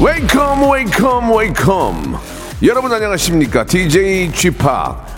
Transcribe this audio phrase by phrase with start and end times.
[0.00, 2.16] Welcome, welcome, welcome.
[2.62, 3.64] 여러분 안녕하십니까?
[3.64, 4.62] DJ Chip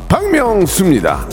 [0.08, 1.28] 박명수입니다.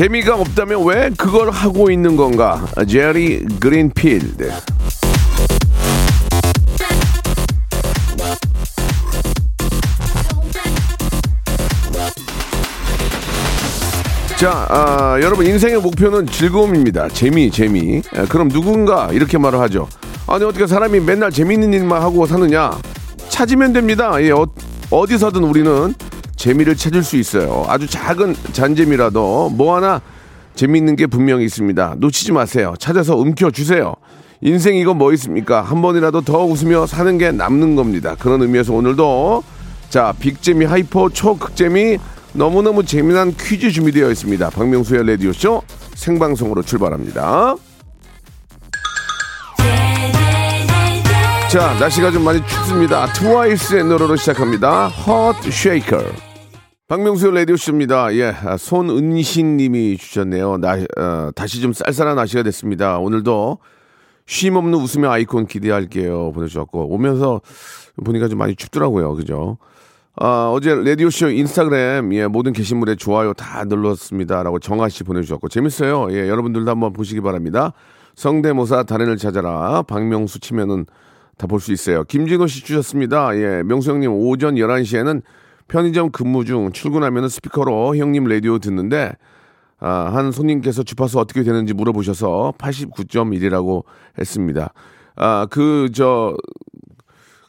[0.00, 2.66] 재미가 없다면 왜 그걸 하고 있는 건가?
[2.88, 4.50] 제리 그린필드.
[14.38, 17.08] 자, 아, 여러분 인생의 목표는 즐거움입니다.
[17.08, 18.00] 재미, 재미.
[18.16, 19.86] 아, 그럼 누군가 이렇게 말을 하죠.
[20.26, 22.70] 아니 어떻게 사람이 맨날 재미있는 일만 하고 사느냐?
[23.28, 24.14] 찾으면 됩니다.
[24.22, 24.46] 예, 어,
[24.90, 25.94] 어디서든 우리는
[26.40, 27.66] 재미를 찾을 수 있어요.
[27.68, 30.00] 아주 작은 잔재미라도 뭐 하나
[30.54, 31.96] 재미있는 게 분명히 있습니다.
[31.98, 32.72] 놓치지 마세요.
[32.78, 33.94] 찾아서 움켜주세요.
[34.40, 35.60] 인생 이거 뭐 있습니까?
[35.60, 38.16] 한 번이라도 더 웃으며 사는 게 남는 겁니다.
[38.18, 39.44] 그런 의미에서 오늘도
[39.90, 41.98] 자 big재미 hyper 초극재미
[42.32, 44.48] 너무너무 재미난 퀴즈 준비되어 있습니다.
[44.48, 45.62] 박명수의 라디오쇼
[45.94, 47.56] 생방송으로 출발합니다.
[51.50, 53.12] 자 날씨가 좀 많이 춥습니다.
[53.12, 54.90] 트와이스의 노래로 시작합니다.
[55.06, 56.29] Heart Shaker.
[56.90, 58.12] 박명수 라디오쇼입니다.
[58.16, 60.56] 예, 아, 손은신 님이 주셨네요.
[60.56, 62.98] 나, 어, 다시 좀 쌀쌀한 날씨가 됐습니다.
[62.98, 63.58] 오늘도
[64.26, 66.32] 쉼 없는 웃음의 아이콘 기대할게요.
[66.32, 67.42] 보내주셨고, 오면서
[68.04, 69.14] 보니까 좀 많이 춥더라고요.
[69.14, 69.58] 그죠?
[70.16, 74.42] 아, 어제 라디오쇼 인스타그램, 예, 모든 게시물에 좋아요 다 눌렀습니다.
[74.42, 76.08] 라고 정아 씨 보내주셨고, 재밌어요.
[76.10, 77.72] 예, 여러분들도 한번 보시기 바랍니다.
[78.16, 79.82] 성대모사 달인을 찾아라.
[79.82, 80.86] 박명수 치면은
[81.38, 82.02] 다 볼 수 있어요.
[82.02, 83.36] 김진호 씨 주셨습니다.
[83.36, 85.22] 예, 명수 형님 오전 11시에는
[85.70, 89.12] 편의점 근무 중 출근하면 스피커로 형님 라디오 듣는데
[89.78, 93.84] 아, 한 손님께서 주파수 어떻게 되는지 물어보셔서 89.1이라고
[94.18, 94.74] 했습니다.
[95.16, 96.36] 아, 그, 저,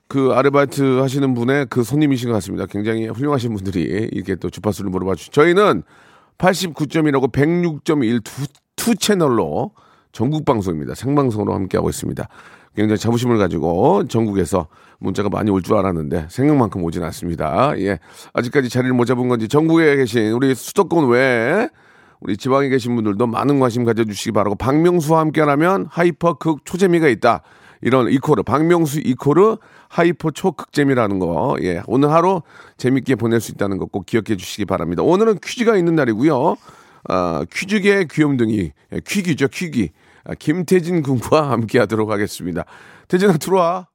[0.08, 2.68] 그 아르바이트 하시는 분의 그 손님이신 것 같습니다.
[2.68, 5.34] 굉장히 훌륭하신 분들이 이렇게 또 주파수를 물어봐 주시죠.
[5.34, 5.84] 저희는
[6.38, 9.72] 89.1하고 106.1 두, two 채널로
[10.12, 10.96] 전국 방송입니다.
[10.96, 12.28] 생방송으로 함께하고 있습니다.
[12.76, 14.68] 굉장히 자부심을 가지고 전국에서
[15.00, 17.74] 문자가 많이 올 줄 알았는데 생각만큼 오진 않습니다.
[17.80, 18.00] 예.
[18.34, 21.70] 아직까지 자리를 못 잡은 건지 전국에 계신 우리 수도권 외에
[22.20, 27.42] 우리 지방에 계신 분들도 많은 관심 가져주시기 바라고 박명수와 함께하면 hyper 극 초재미가 있다.
[27.82, 29.58] 이런 equal 박명수 equal
[29.90, 31.58] hyper 초극재미라는 거.
[31.64, 31.82] 예.
[31.88, 32.42] 오늘 하루
[32.78, 35.02] 재밌게 보낼 수 있다는 거 꼭 기억해 주시기 바랍니다.
[35.02, 36.56] 오늘은 퀴즈가 있는 날이고요.
[37.10, 39.90] 아, 퀴즈계 귀염둥이 예, 퀴귀죠 퀴귀.
[40.26, 42.64] 아, 김태진 군과 함께 하도록 하겠습니다.
[43.08, 43.88] 태진아 들어와.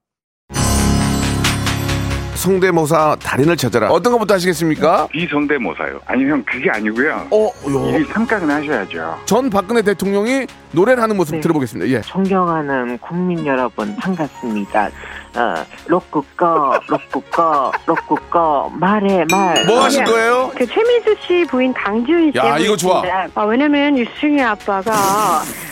[2.34, 3.88] 성대모사 달인을 찾아라.
[3.88, 5.08] 어떤 것부터 하시겠습니까?
[5.10, 5.98] 비성대모사요.
[6.04, 7.26] 아니 형 그게 아니고요.
[7.30, 7.88] 어, 요.
[7.88, 9.16] 일일 삼박은 하셔야죠.
[9.24, 11.40] 전 박근혜 대통령이 노래를 하는 모습 네.
[11.40, 11.90] 들어보겠습니다.
[11.96, 12.02] 예.
[12.02, 14.90] 존경하는 국민 여러분 반갑습니다.
[15.34, 15.54] 어,
[15.86, 19.64] 로꾸꺼 로꾸꺼 로꾸꺼 말해 말.
[19.64, 20.52] 뭐 하실 거예요?
[20.56, 22.38] 그 최민수 씨 부인 강지훈 씨.
[22.38, 23.02] 야, 이거 좋아.
[23.34, 24.92] 아, 왜냐면 유승희 아빠가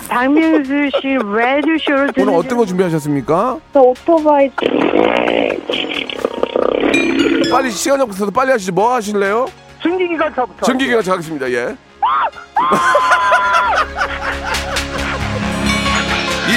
[0.08, 3.58] 박명수 씨 라디오 쇼를 듣는 오늘 어떤 거 준비하셨습니까?
[3.74, 4.50] 오토바이
[7.50, 8.72] 빨리 시간이 없어서 빨리 하시죠.
[8.72, 9.46] 뭐 하실래요?
[9.82, 10.66] 승기기가 저부터.
[10.66, 11.50] 전기기가 저하겠습니다.
[11.52, 11.76] 예.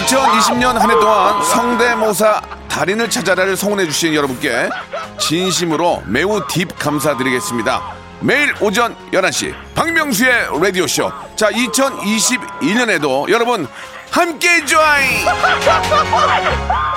[0.08, 4.70] 2020년 한 해 동안 성대모사 달인을 찾아라를 성원해 주신 여러분께
[5.20, 7.97] 진심으로 매우 딥 감사드리겠습니다.
[8.20, 11.12] 매일 오전 11시 박명수의 라디오쇼.
[11.36, 13.68] 자, 2021년에도 여러분
[14.12, 15.26] 함께 join!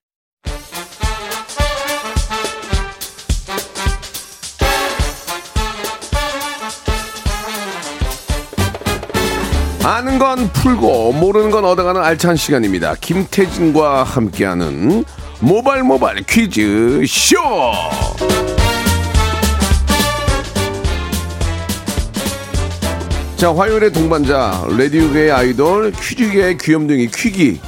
[9.83, 12.95] 아는 건 풀고 모르는 건 얻어가는 알찬 시간입니다.
[13.01, 15.03] 김태진과 함께하는
[15.39, 17.37] 모발 모발 퀴즈 쇼.
[23.37, 27.59] 자 화요일의 동반자 레디오계의 아이돌 퀴즈계의 귀염둥이 퀴기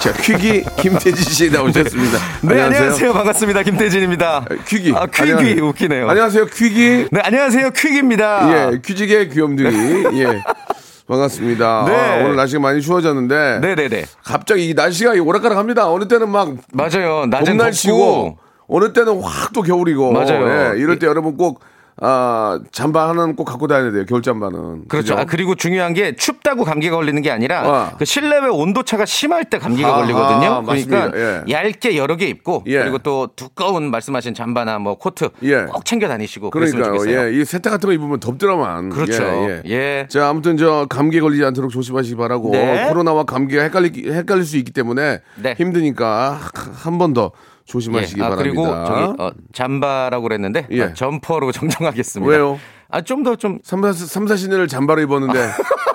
[0.00, 2.18] 자 퀴기 김태진 씨 나오셨습니다.
[2.42, 3.12] 네, 안녕하세요.
[3.12, 3.62] 반갑습니다.
[3.64, 4.44] 김태진입니다.
[4.66, 4.92] 퀴기.
[4.96, 5.66] 아, 퀴기 안녕하세요.
[5.66, 6.08] 웃기네요.
[6.08, 7.08] 안녕하세요 퀴기.
[7.10, 7.70] 네, 안녕하세요.
[7.72, 8.72] 퀵입니다.
[8.72, 10.42] 예 퀴즈계의 귀염둥이 예.
[11.08, 11.84] 반갑습니다.
[11.88, 11.94] 네.
[11.94, 14.04] 아, 오늘 날씨가 많이 추워졌는데 네네네.
[14.22, 15.90] 갑자기 이 날씨가 오락가락합니다.
[15.90, 17.24] 어느 때는 막 맞아요.
[17.44, 18.38] 봄 날씨고.
[18.70, 20.74] 어느 때는 확 또 겨울이고 맞아요.
[20.74, 21.60] 예, 이럴 때 여러분 꼭
[22.00, 24.04] 아, 잠바 하나는 꼭 갖고 다녀야 돼요.
[24.06, 24.86] 겨울 잠바는.
[24.88, 25.14] 그렇죠.
[25.14, 27.96] 아, 그리고 중요한 게 춥다고 감기가 걸리는 게 아니라 어.
[27.98, 30.62] 그 실내외 온도 차가 심할 때 감기가 아하, 걸리거든요.
[30.62, 31.10] 맞습니다.
[31.10, 31.52] 그러니까 예.
[31.52, 32.78] 얇게 여러 개 입고 예.
[32.80, 35.62] 그리고 또 두꺼운 말씀하신 잠바나 뭐 코트 예.
[35.64, 37.10] 꼭 챙겨 다니시고 그러니까요.
[37.10, 38.90] 예, 이 세탁 같은 거 입으면 덥더라만.
[38.90, 39.24] 그렇죠.
[39.24, 39.70] 예, 예.
[39.70, 40.06] 예.
[40.08, 42.50] 자, 아무튼 저 감기 걸리지 않도록 조심하시기 바라고.
[42.52, 42.86] 네.
[42.88, 45.54] 코로나와 감기가 헷갈리 헷갈릴 수 있기 때문에 네.
[45.58, 46.38] 힘드니까
[46.84, 47.32] 한 번 더
[47.68, 48.24] 조심하시기 예.
[48.24, 48.62] 아, 바랍니다.
[48.62, 50.82] 그리고 저기 어, 잠바라고 그랬는데 예.
[50.82, 52.30] 어, 점퍼로 정정하겠습니다.
[52.30, 52.58] 왜요?
[52.90, 55.50] 아, 좀 더좀 삼사 삼사십 년을 잠바로 입었는데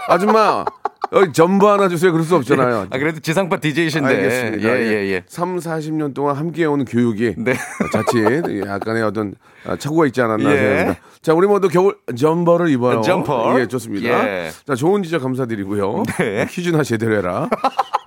[0.07, 0.63] 아줌마
[1.11, 2.11] 여기 점바 하나 주세요.
[2.11, 2.87] 그럴 수 없잖아요.
[2.89, 4.07] 아, 그래도 지상파 DJ이신데.
[4.07, 4.69] 알겠습니다.
[4.69, 5.23] 예, 예, 예.
[5.27, 7.53] 3, 40년 동안 함께 해온 교육이 네.
[7.91, 9.35] 자칫 약간의 어떤
[9.65, 10.57] 아, 착오가 있지 않았나 예.
[10.57, 10.99] 생각합니다.
[11.21, 13.01] 자, 우리 모두 겨울 점퍼를 입어요.
[13.01, 13.59] 점퍼.
[13.59, 14.27] 예, 좋습니다.
[14.27, 14.51] 예.
[14.65, 16.03] 자, 좋은 지적 감사드리고요.
[16.19, 16.45] 네.
[16.49, 17.49] 퀴즈나 제대로 해라.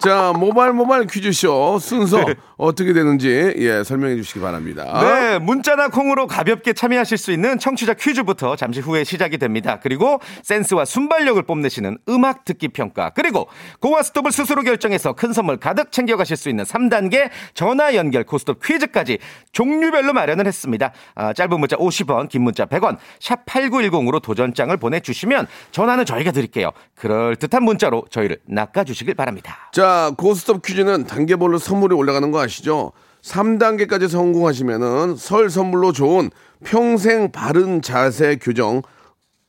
[0.06, 2.24] 자, 모바일 모바일 퀴즈쇼 순서
[2.56, 5.00] 어떻게 되는지 예, 설명해 주시기 바랍니다.
[5.02, 9.80] 네, 문자나 콩으로 가볍게 참여하실 수 있는 청취자 퀴즈부터 잠시 후에 시작이 됩니다.
[9.82, 13.48] 그리고 센스와 순발력을 뽐내시는 음악 듣기 평가, 그리고
[13.80, 18.62] 고와 스톱을 스스로 결정해서 큰 선물 가득 챙겨 가실 수 있는 3단계 전화 연결 고스톱
[18.62, 19.18] 퀴즈까지
[19.50, 20.92] 종류별로 마련을 했습니다.
[21.16, 26.70] 아, 짧은 문자 50원, 긴 문자 100원, 샵 8910으로 도전장을 보내 주시면 전화는 저희가 드릴게요.
[26.94, 29.68] 그럴 듯한 문자로 저희를 낚아 주시길 바랍니다.
[29.72, 32.92] 자, 고스톱 퀴즈는 단계별로 선물이 올라가는 거 아시죠?
[33.22, 36.30] 3단계까지 성공하시면은 설 선물로 좋은
[36.64, 38.82] 평생 바른 자세 교정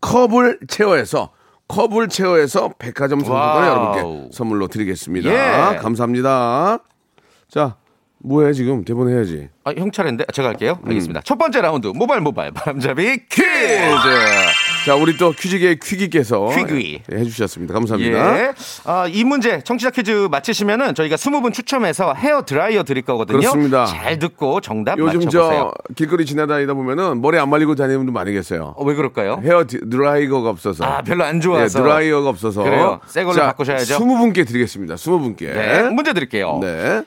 [0.02, 1.32] 커블체어에서
[1.68, 3.94] 커블체어에서 백화점 상품권을 wow.
[3.96, 5.30] 여러분께 선물로 드리겠습니다.
[5.30, 5.78] 예.
[5.78, 6.80] 감사합니다.
[7.50, 7.76] 자,
[8.20, 9.50] 뭐해 지금 대본 해야지.
[9.64, 10.80] 아, 형 차례인데 제가 할게요.
[10.84, 10.90] 음.
[10.90, 11.22] 알겠습니다.
[11.24, 13.44] 첫 번째 라운드 모바일 모바일 바람잡이 퀴즈.
[14.88, 17.02] 자, 우리 또 퀴즈계의 퀴기께서 퀴기.
[17.12, 17.74] 예, 해주셨습니다.
[17.74, 18.40] 감사합니다.
[18.40, 18.54] 예.
[18.86, 23.38] 아, 이 문제 청취자 퀴즈 맞히시면은 저희가 20분 추첨해서 헤어 드라이어 드릴 거거든요.
[23.40, 23.86] 그렇습니다.
[23.86, 25.74] 잘 듣고 정답 좀 맞춰보세요.
[25.90, 28.76] 저 길거리 지나다니다 보면은 머리 안 말리고 다니는 분들 많이 계세요.
[28.78, 29.42] 어, 왜 그럴까요?
[29.44, 30.86] 헤어 디- 드라이어가 없어서.
[30.86, 31.80] 아, 별로 안 좋아서.
[31.80, 32.64] 네, 드라이어가 없어서.
[32.64, 33.02] 그래요.
[33.08, 33.98] 새 걸로 바꾸셔야죠.
[34.00, 34.96] 20분께 드리겠습니다.
[34.96, 35.54] 20분께.
[35.54, 36.60] 네, 문제 드릴게요.
[36.62, 37.04] 네.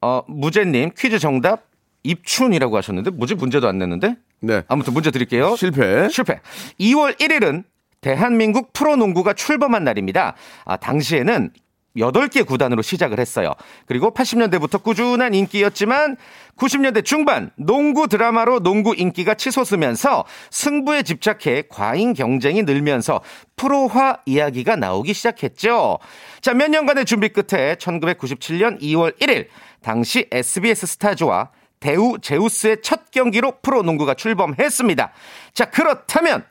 [0.00, 1.62] 어, 무제님 퀴즈 정답
[2.02, 4.16] 입춘이라고 하셨는데 뭐지 문제도 안 냈는데?
[4.40, 4.62] 네.
[4.68, 5.56] 아무튼 문제 드릴게요.
[5.56, 6.08] 실패.
[6.08, 6.40] 실패.
[6.80, 7.64] 2월 1일은
[8.00, 10.34] 대한민국 프로농구가 출범한 날입니다.
[10.64, 11.50] 아, 당시에는
[11.96, 13.52] 8개 구단으로 시작을 했어요.
[13.86, 16.16] 그리고 80년대부터 꾸준한 인기였지만
[16.56, 23.20] 90년대 중반 농구 드라마로 농구 인기가 치솟으면서 승부에 집착해 과잉 경쟁이 늘면서
[23.56, 25.98] 프로화 이야기가 나오기 시작했죠.
[26.40, 29.48] 자, 몇 년간의 준비 끝에 1997년 2월 1일
[29.82, 35.12] 당시 SBS 스타즈와 대우 제우스의 첫 경기로 프로농구가 출범했습니다.
[35.54, 36.44] 자, 그렇다면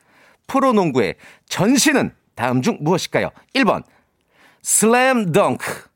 [0.48, 1.14] 프로농구의
[1.48, 3.30] 전신은 다음 중 무엇일까요?
[3.54, 3.84] 1번
[4.62, 5.88] 슬램 덩크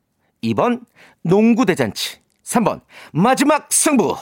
[0.43, 0.83] 2번
[1.23, 2.81] 농구 대잔치 3번
[3.13, 4.17] 마지막 승부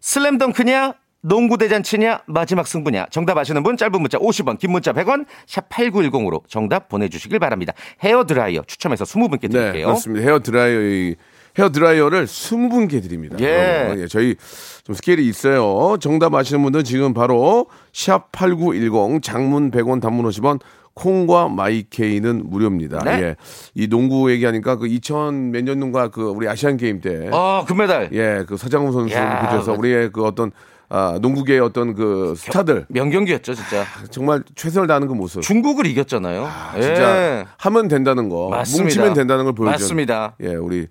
[0.00, 5.26] 슬램 덩크냐 농구 대잔치냐 마지막 승부냐 정답 아시는 분 짧은 문자 50원 긴 문자 100원
[5.46, 9.48] sharp 8910으로 정답 보내주시길 바랍니다 헤어 드라이어 추첨해서 20분께 네.
[9.48, 10.24] 드릴게요 그렇습니다.
[10.24, 11.14] 헤어 드라이어,
[11.58, 13.36] 헤어 드라이어를 20분께 드립니다.
[13.40, 13.80] 예.
[13.84, 14.02] 여러분.
[14.02, 14.06] 예.
[14.08, 14.36] 저희
[14.84, 15.96] 좀 스케일이 있어요.
[16.00, 20.60] 정답 아시는 분들 지금 바로 샵 8910 장문 100원 단문 50원
[20.94, 23.00] 콩과 마이케이는 무료입니다.
[23.04, 23.22] 네.
[23.22, 23.36] 예.
[23.74, 28.44] 이 농구 얘기하니까 그 2000 몇 년도인가 그 우리 아시안 게임 때 어 금메달 예,
[28.46, 30.50] 그 서장훈 선수 야, 그래서 그- 우리의 그 어떤
[30.94, 35.40] 아, 농구계의 어떤 그 스타들 명경기였죠 진짜 정말 최선을 다하는 그 모습.
[35.40, 36.82] 중국을 이겼잖아요 예.
[36.82, 38.82] 진짜 하면 된다는 거, 맞습니다.
[38.84, 39.72] 뭉치면 된다는 걸 보여준.
[39.72, 40.36] 맞습니다.
[40.42, 40.88] 예, 우리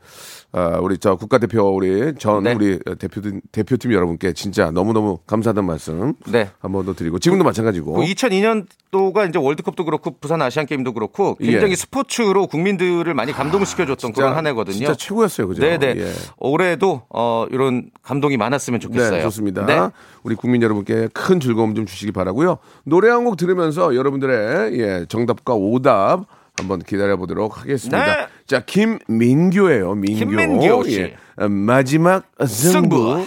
[0.54, 2.54] 아, 우리 저 국가대표 우리 전 네.
[2.54, 6.50] 우리 대표팀 대표팀 여러분께 진짜 너무 너무 감사하다는 말씀 네.
[6.60, 7.94] 한번 더 드리고 지금도 마찬가지고.
[7.94, 11.76] 그 2002년도가 이제 월드컵도 그렇고 부산 아시안 게임도 그렇고 굉장히 예.
[11.76, 14.76] 스포츠로 국민들을 많이 감동을 시켜줬던 그런 한 해거든요.
[14.76, 15.62] 진짜 최고였어요, 그죠?
[15.62, 15.96] 네네.
[16.02, 16.12] 예.
[16.38, 19.12] 올해도 어 이런 감동이 많았으면 좋겠어요.
[19.12, 19.66] 네, 좋습니다.
[19.66, 19.80] 네.
[20.24, 22.58] 우리 국민 여러분께 큰 즐거움 좀 주시기 바라고요.
[22.84, 26.26] 노래 한 곡 들으면서 여러분들의 예, 정답과 오답
[26.58, 28.04] 한번 기다려 보도록 하겠습니다.
[28.04, 28.28] 네.
[28.48, 29.96] 자, 김민교예요.
[29.96, 30.20] 민교.
[30.20, 31.00] 김민교 씨.
[31.02, 31.16] 예.
[31.38, 33.14] 어, 마지막 승부.
[33.16, 33.26] 승부.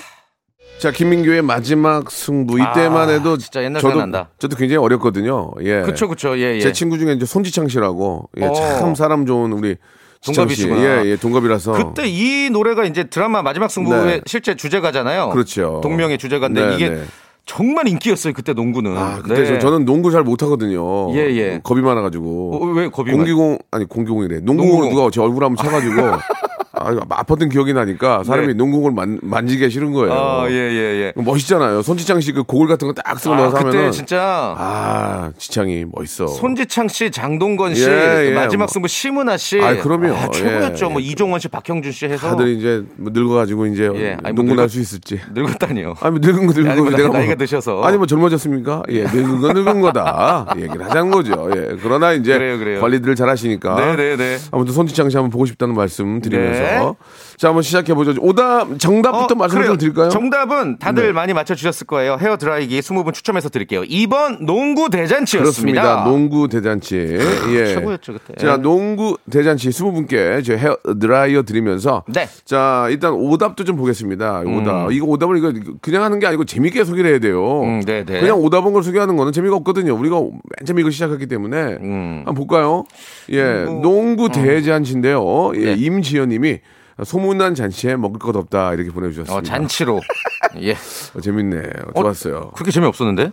[0.78, 2.58] 자, 김민교의 마지막 승부.
[2.58, 4.30] 이때만 아, 해도 진짜 옛날 저도 생각난다.
[4.38, 5.52] 저도 굉장히 어렸거든요.
[5.62, 5.82] 예.
[5.82, 6.60] 그쵸 그쵸 예 예.
[6.60, 8.52] 제 친구 중에 이제 손지창 씨라고 예, 어.
[8.52, 9.76] 참 사람 좋은 우리.
[10.24, 10.80] 동갑이시구나.
[10.80, 14.20] 예, 예, 동갑이라서 그때 이 노래가 이제 드라마 마지막 승부의 네.
[14.24, 15.28] 실제 주제가잖아요.
[15.28, 15.80] 그렇죠.
[15.82, 17.04] 동명의 주제가인데 네, 이게 네.
[17.46, 18.96] 정말 인기였어요 그때 농구는.
[18.96, 19.46] 아, 그때 네.
[19.46, 21.14] 저, 저는 농구 잘 못하거든요.
[21.14, 21.60] 예, 예.
[21.62, 22.54] 겁이 많아가지고.
[22.56, 24.40] 어, 왜 겁이 많- 공기공, 아니, 공기공이래.
[24.40, 24.94] 농구공 농구공.
[24.94, 25.94] 누가 제 얼굴 한번 쳐가지고.
[26.84, 28.52] 아, 아팠던 기억이 나니까 사람이 네.
[28.54, 30.12] 농구공을 만, 만지기가 싫은 거예요.
[30.12, 31.22] 아, 예, 예, 예.
[31.22, 31.82] 멋있잖아요.
[31.82, 35.84] 손지창 씨 그 고글 같은 거 딱 쓰고 아, 나서 그때 하면은 진짜 아, 지창이
[35.92, 36.26] 멋있어.
[36.26, 38.68] 손지창 씨, 장동건 씨, 예, 예, 마지막 뭐.
[38.68, 39.60] 승부 심은하 씨.
[39.60, 40.14] 아, 그럼요.
[40.14, 40.86] 아, 최고였죠.
[40.86, 41.04] 예, 뭐 예.
[41.06, 44.56] 이종원 씨, 박형준 씨 해서 다들 이제 뭐 늙어가지고 이제 예, 아니, 뭐 농구 늙어-
[44.56, 45.20] 날수 있을지.
[45.34, 45.94] 늙었다니요.
[46.00, 47.82] 아니 뭐 늙은 거 늙은 아니, 거뭐 내가 나이가 드셔서.
[47.82, 48.82] 아니 뭐 젊어졌습니까?
[48.90, 51.50] 예 늙은 거 늙은 거다 얘기를 하자는 거죠.
[51.56, 52.80] 예 그러나 이제 그래요, 그래요.
[52.80, 54.38] 관리들을 잘 하시니까 네, 네, 네.
[54.50, 56.73] 아무튼 손지창 씨 한번 보고 싶다는 말씀 드리면서 네.
[56.82, 56.96] 哦
[57.36, 58.14] 자 한번 시작해 보죠.
[58.20, 59.70] 오답 정답부터 어, 말씀 그래요.
[59.72, 60.08] 좀 드릴까요?
[60.08, 61.12] 정답은 다들 네.
[61.12, 62.16] 많이 맞춰주셨을 거예요.
[62.20, 63.82] 헤어 드라이기 20분 추첨해서 드릴게요.
[63.82, 65.42] 2번 농구 대잔치였습니다.
[65.82, 66.04] 그렇습니다.
[66.04, 66.96] 농구 대잔치.
[67.50, 67.66] 예.
[67.74, 68.34] 최고였죠, 그때.
[68.34, 72.28] 자, 농구 대잔치 20분께 저 헤어 드라이어 드리면서 네.
[72.44, 74.40] 자, 일단 오답도 좀 보겠습니다.
[74.40, 74.92] 오답.
[74.92, 77.62] 이거 오답을 이거 그냥 하는 게 아니고 재밌게 소개를 해야 돼요.
[77.62, 78.20] 음, 네, 네.
[78.20, 79.94] 그냥 오답한 걸 소개하는 거는 재미가 없거든요.
[79.94, 82.22] 우리가 맨 처음에 이거 시작했기 때문에 음.
[82.24, 82.84] 한번 볼까요?
[83.30, 83.64] 예.
[83.82, 85.52] 농구 대잔치인데요.
[85.56, 85.64] 예.
[85.64, 85.74] 네.
[85.74, 86.60] 임지연 님이
[87.02, 89.34] 소문난 잔치에 먹을 것 없다 이렇게 보내 주셨습니다.
[89.34, 90.00] 어, 잔치로.
[90.60, 90.72] 예.
[90.72, 91.62] 어, 재밌네.
[91.96, 92.50] 좋았어요.
[92.54, 93.32] 그렇게 재미 없었는데?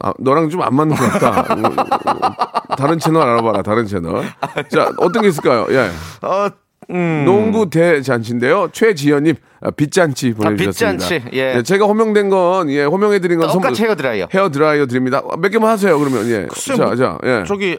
[0.00, 2.76] 아, 너랑 좀 안 맞는 것 같다.
[2.78, 4.24] 다른 채널 알아봐라, 다른 채널.
[4.70, 5.66] 자, 어떤 게 있을까요?
[5.70, 5.90] 예.
[6.26, 6.48] 어,
[6.90, 7.24] 음.
[7.24, 8.68] 농구 대잔치인데요.
[8.72, 11.08] 최지연님, 아, 빗잔치 보내주셨습니다.
[11.08, 11.62] 빗잔치, 예.
[11.62, 14.28] 제가 호명된 건, 예, 호명해드린 건 똑같이 헤어 드라이어.
[14.32, 15.22] 헤어 드라이어 드립니다.
[15.38, 16.26] 몇 개만 하세요, 그러면.
[16.28, 16.46] 예.
[16.46, 17.44] 글쎄, 자, 뭐, 자, 예.
[17.46, 17.78] 저기,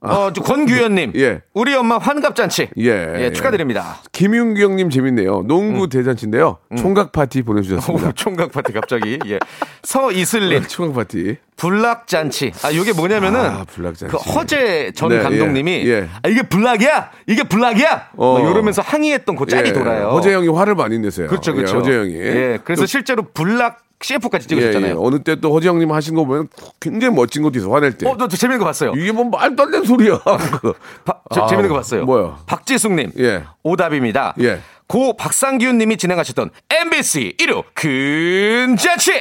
[0.00, 1.12] 어, 저 권규현님.
[1.16, 1.42] 예.
[1.54, 2.68] 우리 엄마 환갑잔치.
[2.78, 3.24] 예.
[3.24, 3.96] 예, 축하드립니다.
[4.12, 5.42] 김윤기 형님 재밌네요.
[5.46, 5.88] 농구 음.
[5.88, 6.58] 대잔치인데요.
[6.76, 8.08] 총각 파티 보내주셨습니다.
[8.08, 9.18] 오, 총각 파티 갑자기.
[9.26, 9.38] 예.
[9.82, 10.62] 서이슬님.
[10.68, 11.36] 총각 파티.
[11.56, 12.52] 불락잔치.
[12.62, 13.40] 아, 요게 뭐냐면은.
[13.40, 14.06] 아, 불락잔치.
[14.06, 15.82] 그 허재 전 네, 감독님이.
[15.86, 16.08] 예, 예.
[16.22, 17.10] 아, 이게 불락이야!
[17.26, 18.10] 이게 불락이야!
[18.16, 18.38] 어.
[18.38, 19.72] 막 이러면서 항의했던 그 짤이 예.
[19.72, 20.10] 돌아요.
[20.10, 21.26] 허재 형이 화를 많이 내세요.
[21.26, 21.74] 그렇죠, 그렇죠.
[21.74, 22.14] 예, 허재 형이.
[22.14, 24.90] 예, 그래서 실제로 불락 CF까지 예, 찍으셨잖아요.
[24.92, 24.96] 예.
[24.98, 26.48] 어느 때 또 허재 형님 하신 거 보면
[26.80, 28.08] 굉장히 멋진 것도 있어, 화낼 때.
[28.08, 28.92] 어, 너 재밌는 거 봤어요.
[28.96, 30.18] 이게 뭐 말도 안 되는 소리야.
[31.04, 32.04] 바- 저, 아, 재밌는 거 봤어요.
[32.04, 32.38] 뭐요?
[32.46, 33.12] 박지숙님.
[33.18, 33.44] 예.
[33.62, 34.34] 오답입니다.
[34.40, 34.60] 예.
[34.86, 39.12] 고 박상규님이 진행하셨던 MBC 일요 큰잔치.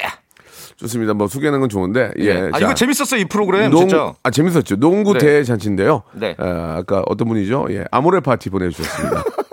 [0.77, 1.13] 좋습니다.
[1.15, 2.11] 뭐 소개하는 건 좋은데.
[2.19, 2.49] 예.
[2.53, 4.13] 아 자, 이거 재밌었어요 이 프로그램 농, 진짜.
[4.21, 4.75] 아, 재밌었죠.
[4.75, 5.19] 농구 네.
[5.19, 6.03] 대잔치인데요.
[6.13, 6.35] 네.
[6.37, 7.65] 아, 아까 어떤 분이죠?
[7.71, 7.83] 예.
[7.91, 9.23] 아모레 파티 보내주셨습니다.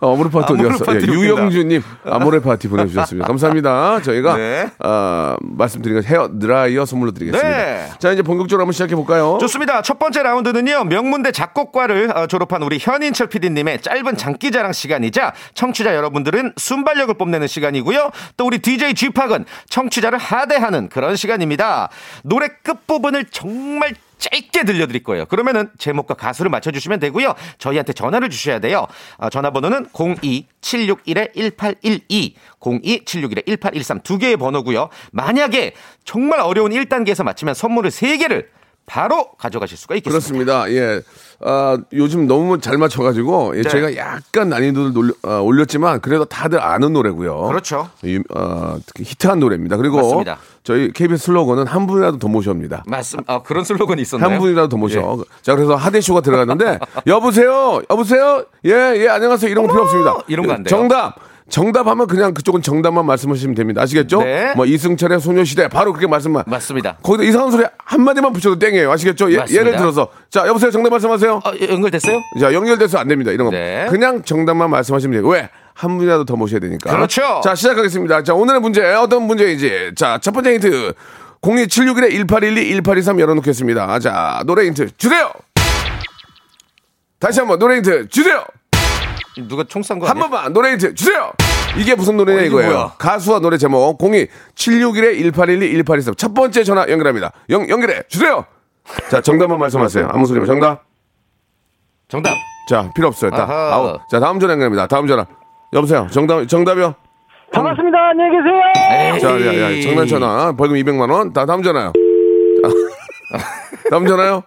[0.00, 0.94] 어, 아모레 파티 어디 갔어?
[0.94, 1.00] 예.
[1.00, 3.26] 유영주님 아모레 파티 보내주셨습니다.
[3.26, 4.02] 감사합니다.
[4.02, 4.70] 저희가 네.
[4.80, 7.48] 아, 말씀드린 건 헤어 드라이어 선물로 드리겠습니다.
[7.48, 7.88] 네.
[7.98, 9.38] 자 이제 본격적으로 한번 시작해 볼까요?
[9.40, 9.82] 좋습니다.
[9.82, 10.84] 첫 번째 라운드는요.
[10.84, 18.10] 명문대 작곡과를 어, 졸업한 우리 현인철 PD님의 짧은 장기자랑 시간이자 청취자 여러분들은 순발력을 뽐내는 시간이고요.
[18.36, 21.88] 또 우리 DJ G팍은 청취자를 하대하는 그런 시간입니다.
[22.22, 25.24] 노래 끝 부분을 정말 짧게 들려드릴 거예요.
[25.26, 27.34] 그러면은 제목과 가수를 맞춰주시면 되고요.
[27.58, 28.86] 저희한테 전화를 주셔야 돼요.
[29.18, 34.88] 아, 전화번호는 02-761-1812, 02-761-1813 두 개의 번호고요.
[35.12, 38.46] 만약에 정말 어려운 1단계에서 맞히면 선물을 3개를
[38.86, 40.62] 바로 가져가실 수가 있겠습니다.
[40.64, 40.70] 그렇습니다.
[40.72, 41.02] 예.
[41.40, 43.68] 아, 요즘 너무 잘 맞춰가지고 예, 네.
[43.68, 47.42] 제가 약간 난이도를 놀려- 아, 올렸지만 그래도 다들 아는 노래고요.
[47.48, 47.90] 그렇죠.
[48.04, 49.76] 유- 어, 특히 히트한 노래입니다.
[49.76, 50.38] 그리고 맞습니다.
[50.62, 52.84] 저희 KBS 슬로건은 한 분이라도 더 모셔옵니다.
[52.86, 54.30] 맞습 아, 그런 슬로건이 있었나요?
[54.30, 55.00] 한 분이라도 더 모셔.
[55.00, 55.24] 예.
[55.42, 57.82] 자, 그래서 하대쇼가 들어갔는데, 여보세요?
[57.90, 58.44] 여보세요?
[58.64, 59.50] 예, 예, 안녕하세요.
[59.50, 60.16] 이런 거 필요 없습니다.
[60.28, 60.70] 이런 거 안 돼요.
[60.70, 61.16] 정답!
[61.48, 63.82] 정답하면 그냥 그쪽은 정답만 말씀하시면 됩니다.
[63.82, 64.22] 아시겠죠?
[64.22, 64.52] 네.
[64.56, 66.44] 뭐 이승철의 소녀시대 바로 그렇게 말씀만.
[66.46, 66.96] 맞습니다.
[67.02, 68.90] 거기다 이상한 소리 한 마디만 붙여도 땡이에요.
[68.90, 69.30] 아시겠죠?
[69.32, 69.44] 예.
[69.50, 70.08] 예를 들어서.
[70.28, 70.70] 자, 여보세요?
[70.70, 71.40] 정답 말씀하세요?
[71.44, 72.20] 어, 연결됐어요?
[72.40, 73.30] 자, 연결돼서 안 됩니다.
[73.30, 73.50] 이런 거.
[73.52, 73.86] 네.
[73.88, 75.28] 그냥 정답만 말씀하시면 돼요.
[75.28, 75.48] 왜?
[75.74, 76.90] 한 분이라도 더 모셔야 되니까.
[76.90, 77.40] 그렇죠.
[77.44, 78.22] 자, 시작하겠습니다.
[78.24, 79.92] 자, 오늘의 문제 어떤 문제인지.
[79.94, 80.94] 자, 첫 번째 힌트.
[81.42, 83.98] 02761-1812, 1823 열어놓겠습니다.
[84.00, 85.30] 자, 노래 힌트 주세요!
[87.20, 88.44] 다시 한번 노래 힌트 주세요!
[89.48, 90.28] 누가 총 쏜 거 한 아니야?
[90.28, 91.30] 번만 노래 주세요!
[91.76, 92.70] 이게 무슨 노래냐 어, 이게 이거예요.
[92.72, 92.92] 뭐야?
[92.98, 96.14] 가수와 노래 제목 02761-1812, 1823.
[96.16, 97.32] 첫 번째 전화 연결합니다.
[97.50, 98.44] 연, 연결해 주세요!
[99.10, 100.08] 자, 정답만 말씀하세요.
[100.12, 100.84] 아무 소리만 정답.
[102.08, 102.34] 정답.
[102.70, 103.30] 자, 필요 없어요.
[103.30, 103.98] 다, 아하.
[104.10, 104.86] 자, 다음 전화 연결합니다.
[104.86, 105.26] 다음 전화.
[105.72, 106.06] 여보세요.
[106.10, 106.94] 정답, 정답이요?
[107.52, 107.98] 반갑습니다.
[108.10, 109.20] 안녕히 계세요.
[109.20, 110.52] 자, 야, 야, 장난쳐나.
[110.52, 111.32] 벌금 200만 원.
[111.32, 111.92] 다, 다음 전화요.
[112.62, 112.68] 자,
[113.90, 114.42] 다음 전화요.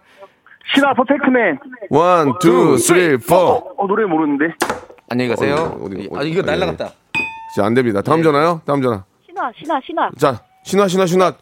[0.74, 1.60] 신화 Perfect Man.
[1.90, 3.36] one, two, three, four.
[3.78, 4.54] 어, 노래 모르는데.
[5.10, 5.80] 안녕히 가세요.
[5.84, 6.46] 어디, 어디, 아, 이거 어디.
[6.52, 6.90] 날라갔다.
[7.56, 8.02] 자, 안 됩니다.
[8.02, 8.62] 다음 전화요.
[8.66, 9.04] 다음 전화.
[9.26, 10.10] 신화, 신화, 신화.
[10.18, 11.34] 자, 신화, 신화, 신화.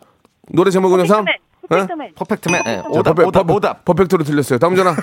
[0.53, 1.25] 노래 제목은요, 3?
[1.25, 2.13] Perfect Man, Perfect Man.
[2.15, 2.61] Perfect Man.
[2.67, 3.85] 예, 자, 오답, Perfec- 오답, 퍼- 오답.
[3.85, 4.59] Perfect로 틀렸어요.
[4.59, 4.95] 다음 전화.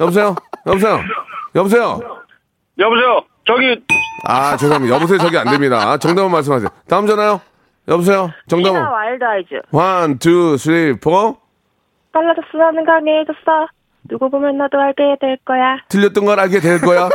[0.00, 0.34] 여보세요?
[0.66, 1.00] 여보세요?
[1.54, 2.00] 여보세요?
[2.78, 3.20] 여보세요.
[3.46, 3.82] 저기
[4.26, 4.94] 아, 죄송합니다.
[4.94, 5.18] 여보세요?
[5.18, 5.96] 저기 안 됩니다.
[5.98, 6.68] 정답만 말씀하세요.
[6.88, 7.40] 다음 전화요.
[7.88, 8.30] 여보세요?
[8.48, 8.76] 정답은?
[8.76, 9.48] 신화 Wild Eyes.
[9.72, 11.38] One, two, three, four.
[12.12, 13.68] 빨라졌어, 나는 강해졌어.
[14.08, 15.76] 누구 보면 너도 알게 될 거야.
[15.88, 17.08] 틀렸던 걸 알게 될 거야.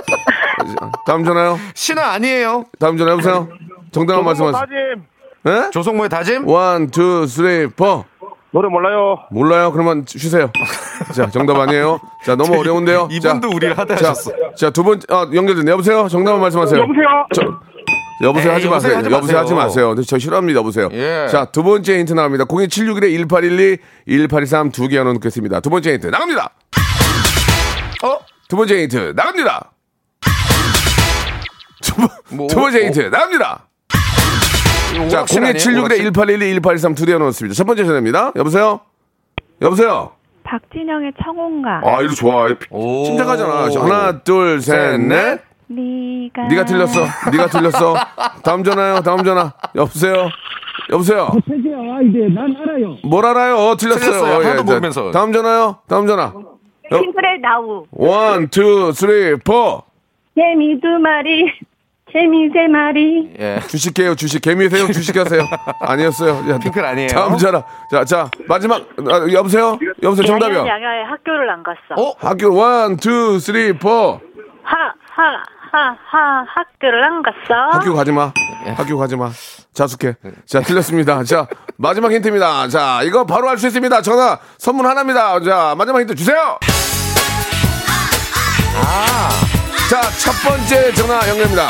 [1.06, 1.58] 다음 전화요.
[1.74, 2.65] 신화 아니에요.
[2.79, 3.48] 다음 전화 여보세요.
[3.91, 4.60] 정답만 말씀하세요.
[4.60, 5.04] 다짐.
[5.48, 5.70] 예?
[5.72, 6.48] 조성모의 다짐.
[6.48, 8.06] One, two, three, four.
[8.51, 9.20] 노래 몰라요.
[9.29, 9.72] 몰라요?
[9.72, 10.50] 그러면 쉬세요.
[11.13, 12.00] 자, 정답 아니에요.
[12.25, 13.10] 자, 너무 어려운데요.
[13.12, 14.32] 이분도 우리를 하다 자, 하셨어.
[14.56, 15.70] 자, 두 번째, 아, 연결됐네.
[15.72, 16.08] 여보세요?
[16.08, 16.82] 정답을 말씀하세요.
[16.82, 17.06] 여보세요.
[17.34, 17.41] 저,
[18.22, 19.12] 여보세요 에이, 하지 여보세요 마세요.
[19.16, 19.96] 여보세요 하지 마세요.
[20.08, 20.60] 저 싫어합니다.
[20.60, 20.90] 여보세요.
[20.92, 21.28] 예.
[21.30, 22.46] 자, 두 번째 힌트 나갑니다.
[22.46, 25.60] 02761-1812, 1823 두 개 넣겠습니다.
[25.60, 26.50] 두 번째 힌트 나갑니다.
[28.04, 28.18] 어?
[28.48, 29.72] 두 번째 힌트 나갑니다.
[31.82, 32.86] 두, 번- 뭐, 두 번째 어?
[32.86, 33.64] 힌트 나갑니다.
[35.10, 35.54] 자, 오락실 아니에요?
[36.12, 37.56] 02761-1812, 1823 두 개 넣었습니다.
[37.56, 38.32] 첫 번째 전화입니다.
[38.36, 38.80] 여보세요?
[39.62, 40.12] 여보세요?
[40.44, 41.82] 박진영의 청혼가.
[41.84, 42.48] 아, 이거 좋아.
[42.72, 43.04] 오.
[43.06, 43.70] 침착하잖아.
[43.84, 45.42] 하나, 둘, 셋, 셋, 넷.
[45.68, 46.32] 넷.
[46.34, 47.02] 네가 네가 틀렸어.
[47.32, 47.96] 네가 틀렸어.
[48.44, 49.02] 다음 전화요.
[49.02, 49.54] 다음 전화.
[49.76, 50.30] 여보세요.
[50.92, 51.30] 여보세요.
[51.48, 52.98] 태주야 이제 난 알아요.
[53.04, 53.76] 뭘 알아요?
[53.76, 54.00] 틀렸어요.
[54.12, 54.34] 틀렸어요.
[54.36, 55.12] 하나도 자, 모르면서.
[55.12, 55.80] 다음 전화요.
[55.88, 56.34] 다음 전화.
[56.89, 57.86] 핑클의 Now.
[57.92, 59.84] One, two, three, four.
[60.36, 61.52] 개미 두 마리.
[62.10, 63.30] 개미 세 마리.
[63.38, 63.60] 예.
[63.68, 64.16] 주식해요.
[64.16, 64.42] 주식.
[64.42, 64.88] 개미세요.
[64.88, 65.42] 주식하세요.
[65.82, 66.50] 아니었어요.
[66.54, 67.10] 야, 핑클 아니에요.
[67.10, 67.62] 다음 전화.
[67.92, 68.78] 자, 자 마지막.
[69.10, 69.78] 아, 여보세요.
[70.02, 70.26] 여보세요.
[70.26, 70.60] 정답이요.
[70.60, 72.02] 양양에 학교를 안 갔어.
[72.02, 72.14] 어?
[72.20, 74.22] 학교 one, two, three, four.
[74.64, 77.78] 하, 하, 하, 하, 학교를 안 갔어.
[77.78, 78.32] 학교 가지 마.
[78.76, 79.30] 학교 가지 마.
[79.74, 80.16] 자숙해.
[80.46, 81.24] 자, 틀렸습니다.
[81.24, 81.48] 자,
[81.78, 82.68] 마지막 힌트입니다.
[82.70, 84.02] 자, 이거 바로 할 수 있습니다.
[84.02, 85.40] 전화 선물 하나입니다.
[85.42, 86.58] 자, 마지막 힌트 주세요.
[89.90, 91.68] 자, 첫 번째 전화 연결입니다.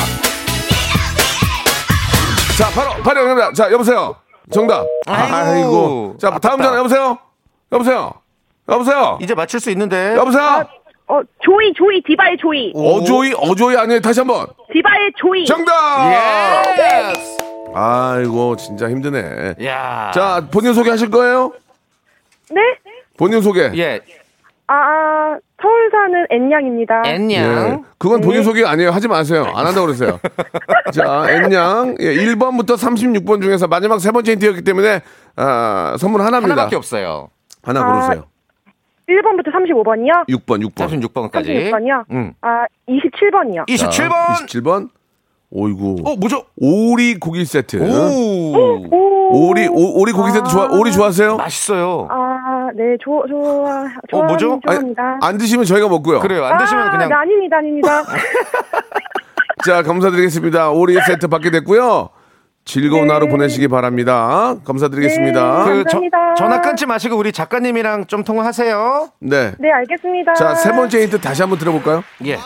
[2.58, 3.52] 자, 바로, 바로 연결입니다.
[3.52, 4.16] 자, 여보세요.
[4.52, 4.84] 정답.
[5.06, 5.34] 아이고.
[5.36, 6.16] 아이고.
[6.20, 6.60] 자, 다음.
[6.60, 7.18] 전화 여보세요.
[7.72, 8.12] 여보세요.
[8.68, 9.18] 여보세요.
[9.22, 10.14] 이제 맞출 수 있는데.
[10.16, 10.64] 여보세요.
[11.08, 12.72] 어, Joy, Joy, 디바의 Joy.
[12.74, 14.00] 어 Joy, 어 Joy 아니에요.
[14.00, 14.46] 다시 한 번.
[14.72, 15.44] 디바의 Joy.
[15.46, 15.72] 정답!
[16.78, 17.38] Yes.
[17.74, 19.54] 아이고, 진짜 힘드네.
[19.64, 20.10] 야.
[20.14, 21.52] 자, 본인 소개하실 거예요?
[22.50, 22.60] 네?
[23.16, 23.70] 본인 소개.
[23.74, 24.00] 예.
[24.66, 27.02] 아, 서울 사는 앤양입니다.
[27.06, 27.30] 앤양.
[27.30, 27.78] 예.
[27.96, 28.90] 그건 본인 소개 아니에요.
[28.90, 29.44] 하지 마세요.
[29.54, 30.20] 안 한다고 그러세요.
[30.92, 31.96] 자, 앤양.
[32.00, 35.00] 예, 1번부터 36번 중에서 마지막 세 번째 힌트였기 때문에,
[35.36, 36.52] 아, 선물 하나입니다.
[36.52, 37.30] 하나밖에 없어요.
[37.62, 38.26] 하나 고르세요.
[39.08, 40.28] 1번부터 35번이요?
[40.28, 41.30] 6번, 6번.
[41.30, 41.46] 36번까지.
[41.70, 42.04] 36번이요?
[42.12, 42.34] 응.
[42.42, 43.66] 아, 27번이요.
[43.66, 44.46] 27번.
[44.46, 44.88] 27번.
[45.50, 46.02] 오이구.
[46.04, 46.44] 어, 뭐죠?
[46.56, 47.78] 오리 고기 세트.
[47.78, 49.08] 오.
[49.30, 51.36] 오리, 오, 오리 고기 세트 좋아, 오리 좋아하세요?
[51.36, 52.06] 맛있어요.
[52.10, 54.60] 아, 네, 좋아, 좋아, 좋아, 어, 뭐죠?
[54.64, 55.18] 좋아합니다.
[55.22, 56.20] 안 드시면 저희가 먹고요.
[56.20, 56.44] 그래요.
[56.44, 58.02] 안 드시면 아, 그냥 네, 아닙니다, 아닙니다.
[59.66, 60.70] 자, 감사드리겠습니다.
[60.70, 62.10] 오리 세트 받게 됐고요.
[62.68, 63.14] 즐거운 네.
[63.14, 64.54] 하루 보내시기 바랍니다.
[64.62, 65.64] 감사드리겠습니다.
[65.64, 65.70] 네.
[65.72, 66.34] 그 저- 감사합니다.
[66.36, 69.08] 전화 끊지 마시고 우리 작가님이랑 좀 통화하세요.
[69.20, 69.52] 네.
[69.58, 70.34] 네, 알겠습니다.
[70.34, 72.04] 자, 세 번째 힌트 다시 한번 들어볼까요?
[72.26, 72.38] 예.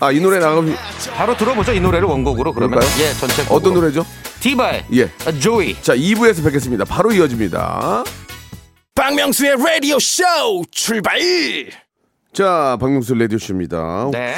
[0.00, 0.74] 아, 이 노래 나가면
[1.16, 1.72] 바로 들어보죠.
[1.72, 2.80] 이 노래를 원곡으로 그러면.
[2.80, 3.00] 그럴까요?
[3.00, 3.80] 예, 전체 어떤 곡으로.
[3.82, 4.04] 노래죠?
[4.40, 5.04] 디바의 예.
[5.24, 5.80] 아, 조이.
[5.82, 6.84] 자, 2부에서 뵙겠습니다.
[6.84, 8.02] 바로 이어집니다.
[8.96, 10.24] 박명수의 라디오 쇼
[10.72, 11.20] 출발
[12.32, 14.08] 자, 박명수 라디오 쇼입니다.
[14.10, 14.34] 네.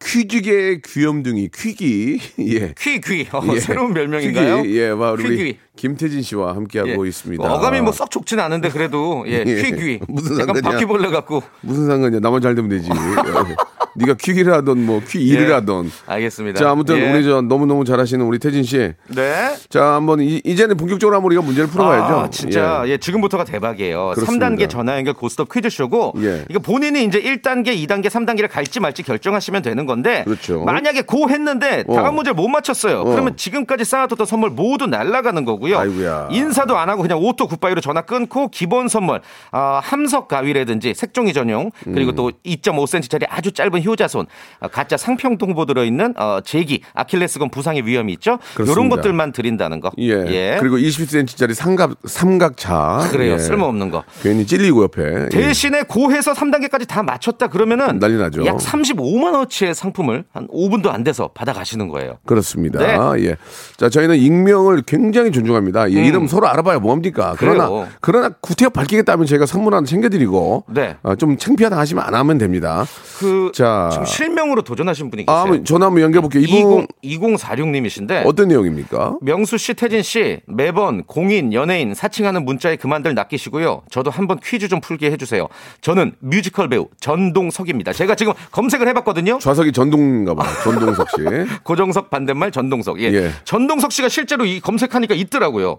[0.00, 2.20] 퀴, 퀴즈계의 귀염둥이, 퀴기.
[2.40, 2.72] 예.
[2.78, 3.28] 퀴귀.
[3.32, 3.60] 어, 예.
[3.60, 4.62] 새로운 별명인가요?
[4.62, 4.78] 퀴기.
[4.78, 5.58] 예, 와, 우리 퀴귀.
[5.76, 7.08] 김태진 씨와 함께하고 예.
[7.08, 7.42] 있습니다.
[7.52, 9.62] 어감이 뭐 썩 좋진 않은데 그래도 예, 예.
[9.62, 10.00] 퀴귀.
[10.08, 10.62] 무슨 상관이야?
[10.62, 11.42] 바퀴벌레 같고.
[11.62, 12.20] 무슨 상관이야?
[12.20, 12.88] 나만 잘 되면 되지.
[14.00, 14.04] 예.
[14.04, 15.52] 네가 퀴기를 하던 뭐 퀴 일을 예.
[15.54, 15.90] 하던.
[16.06, 16.58] 알겠습니다.
[16.58, 17.12] 자, 아무튼 예.
[17.12, 18.92] 우리 저 너무 너무 잘하시는 우리 태진 씨.
[19.08, 19.56] 네.
[19.68, 22.14] 자, 한번 이, 이제는 본격적으로 한번 우리가 문제를 풀어봐야죠.
[22.18, 22.90] 아, 진짜 예.
[22.92, 22.98] 예.
[22.98, 24.12] 지금부터가 대박이에요.
[24.14, 24.48] 그렇습니다.
[24.48, 26.44] 3단계 전화 연결 고스톱 퀴즈 쇼고 예.
[26.50, 30.64] 이거 본인이 이제 1단계, 2단계, 3단계를 갈지 말지 결정하시면 되는 건데 그렇죠.
[30.64, 31.94] 만약에 go 했는데 어.
[31.94, 33.04] 다음 문제를 못 맞췄어요.
[33.04, 35.78] 그러면 지금까지 쌓아뒀던 선물 모두 날아가는 거고요.
[35.78, 36.28] 아이고야.
[36.30, 39.20] 인사도 안 하고 그냥 auto goodbye로 전화 끊고 기본 선물
[39.52, 41.92] 아, 함석 가위라든지 색종이 전용 음.
[41.94, 44.26] 그리고 또 2.5cm짜리 아주 짧은 효자손
[44.60, 48.32] 아, 가짜 상평통보 들어있는 어, 제기 아킬레스건 부상의 위험이 있죠.
[48.54, 48.96] 이런 그렇습니다.
[48.96, 49.90] 것들만 드린다는 거.
[49.98, 50.56] 예.
[50.60, 53.08] 그리고 20cm짜리 삼각, 삼각차.
[53.10, 53.34] 그래요.
[53.34, 53.38] 예.
[53.38, 54.04] 쓸모없는 거.
[54.22, 55.02] 괜히 찔리고 옆에.
[55.24, 55.28] 예.
[55.28, 58.44] 대신에 고해서 3단계까지 다 맞췄다 그러면은 난리 나죠.
[58.46, 62.18] 약 35만 원어치의 상품을 한 5분도 안 돼서 받아 가시는 거예요.
[62.26, 62.78] 그렇습니다.
[62.78, 63.24] 네.
[63.24, 63.36] 예.
[63.76, 65.90] 자, 저희는 익명을 굉장히 존중합니다.
[65.92, 67.34] 예, 이름 서로 알아봐야 뭐합니까?
[67.38, 67.70] 그러나, 음.
[67.70, 67.88] 그래요.
[68.00, 70.96] 그러나 구태여 밝히겠다면 저희가 선물 하나 챙겨 드리고, 네.
[71.02, 72.84] 어, 좀 창피하다 하시면 안 하면 됩니다.
[73.18, 73.77] 그 자.
[73.90, 75.40] 지금 실명으로 도전하신 분이 아, 계세요.
[75.42, 76.42] 한번 전화 한번 연결해볼게요.
[76.42, 79.16] 이분 20, 2046 님이신데 어떤 내용입니까?
[79.20, 83.82] 명수 씨, 태진 씨 매번 공인, 연예인 사칭하는 문자에 그만들 낚이시고요.
[83.90, 85.48] 저도 한번 퀴즈 좀 풀게 해 주세요.
[85.80, 87.92] 저는 뮤지컬 배우 전동석입니다.
[87.92, 89.38] 제가 지금 검색을 해 봤거든요.
[89.40, 90.44] 좌석이 전동인가 봐.
[90.64, 91.16] 전동석 씨.
[91.64, 93.00] 고정석 반대말 전동석.
[93.00, 93.04] 예.
[93.12, 93.30] 예.
[93.44, 95.78] 전동석 씨가 실제로 이 검색하니까 있더라고요.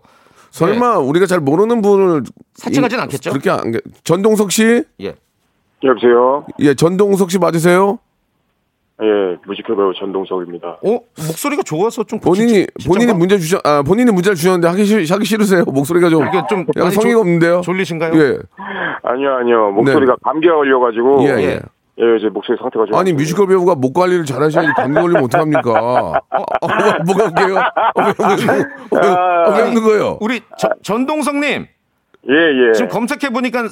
[0.51, 2.29] 설마 우리가 잘 모르는 분을 네.
[2.55, 3.29] 사칭하진 이- 않겠죠?
[3.31, 4.83] 그렇게 안, 전동석 씨?
[5.01, 5.13] 예.
[5.83, 6.45] 여보세요.
[6.59, 7.99] 예, 전동석 씨 맞으세요?
[9.01, 10.67] 예, 뮤지컬 배우 전동석입니다.
[10.83, 14.67] 어 목소리가 좋아서 좀 본인이 진- 진짜 본인이 막- 문제 주셔 아 본인이 문제를 주셨는데
[14.67, 15.63] 하기 싫 하기 싫으세요?
[15.63, 17.61] 목소리가 좀 이게 좀 약간 성의가 졸- 없는데요.
[17.61, 18.13] 졸리신가요?
[18.21, 18.37] 예.
[19.03, 19.71] 아니요, 아니요.
[19.71, 21.23] 목소리가 감기가 걸려 가지고.
[21.23, 21.59] 예, 예.
[22.01, 22.95] 예, 예, 제 목소리 상태가 좀.
[22.95, 25.71] 아니 안 뮤지컬 배우가 목 관리를 잘 하셔야지 감기 걸리면 어떡합니까?
[25.71, 27.55] 어, 어, 뭐, 뭐가 웃겨요?
[27.57, 30.17] 어, 왜, 왜, 왜, 왜, 어, 왜 웃는 거예요?
[30.19, 31.67] 우리 저- 전동석님
[32.29, 32.73] 예, 예.
[32.73, 33.67] 지금 검색해 보니까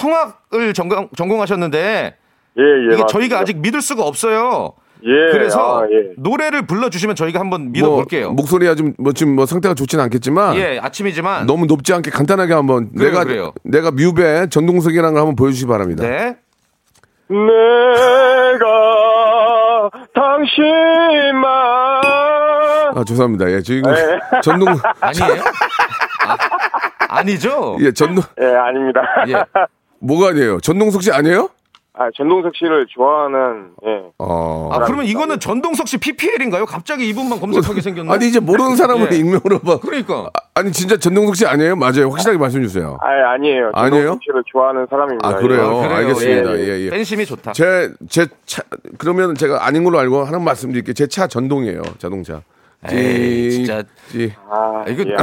[0.00, 2.16] 성악을 전공, 전공하셨는데
[2.58, 2.66] 예, 예.
[2.86, 3.06] 이게 맞습니다.
[3.06, 4.72] 저희가 아직 믿을 수가 없어요.
[5.02, 5.32] 예.
[5.32, 6.12] 그래서 아, 예.
[6.16, 8.26] 노래를 불러주시면 저희가 한번 믿어볼게요.
[8.26, 12.92] 뭐, 목소리가 좀뭐 지금 뭐 상태가 좋지는 않겠지만 예, 아침이지만 너무 높지 않게 간단하게 한번
[12.92, 13.52] 그래요, 내가 그래요.
[13.64, 16.02] 내가 뮤베 전동석이라는 걸 한번 보여주시기 바랍니다.
[16.06, 16.36] 네.
[17.28, 18.68] 내가
[20.14, 21.50] 당신만
[22.96, 23.50] 아 죄송합니다.
[23.52, 24.18] 예 지금 네.
[24.42, 24.68] 전동
[25.00, 25.42] 아니에요?
[26.26, 26.36] 아,
[27.08, 27.76] 아니죠?
[27.80, 29.00] 예 전동 예, 아닙니다.
[29.28, 29.44] 예.
[30.00, 30.60] 뭐가 아니에요?
[30.60, 31.48] 전동석 씨 아니에요?
[31.92, 34.02] 아, 전동석 씨를 좋아하는 예.
[34.18, 34.70] 어.
[34.72, 36.64] 아, 그러면 이거는 전동석 씨 PPL인가요?
[36.64, 38.10] 갑자기 이분만 검색하게 생겼네.
[38.10, 39.16] 아니 이제 모르는 사람을 예.
[39.16, 39.78] 익명으로 봐.
[39.80, 40.30] 그러니까.
[40.54, 41.76] 아, 니 진짜 전동석 씨 아니에요?
[41.76, 42.08] 맞아요.
[42.10, 42.96] 확실하게 말씀해 주세요.
[43.02, 43.72] 아, 아니에요.
[43.74, 44.02] 아니에요?
[44.04, 45.28] 전동석 씨를 좋아하는 사람입니다.
[45.28, 45.60] 아, 그래요?
[45.82, 45.88] 예.
[45.88, 45.96] 그래요.
[45.96, 46.58] 알겠습니다.
[46.58, 46.90] 예, 예, 예.
[46.90, 47.52] 팬심이 좋다.
[47.52, 48.62] 제, 제 차,
[48.96, 50.94] 그러면 제가 아닌 걸로 알고 하나 말씀드릴게요.
[50.94, 51.82] 제 차 전동이에요.
[51.98, 52.40] 자동차.
[52.88, 53.82] 에이, 찌- 진짜.
[54.10, 54.32] 찌.
[54.48, 55.14] 아, 이거- 예.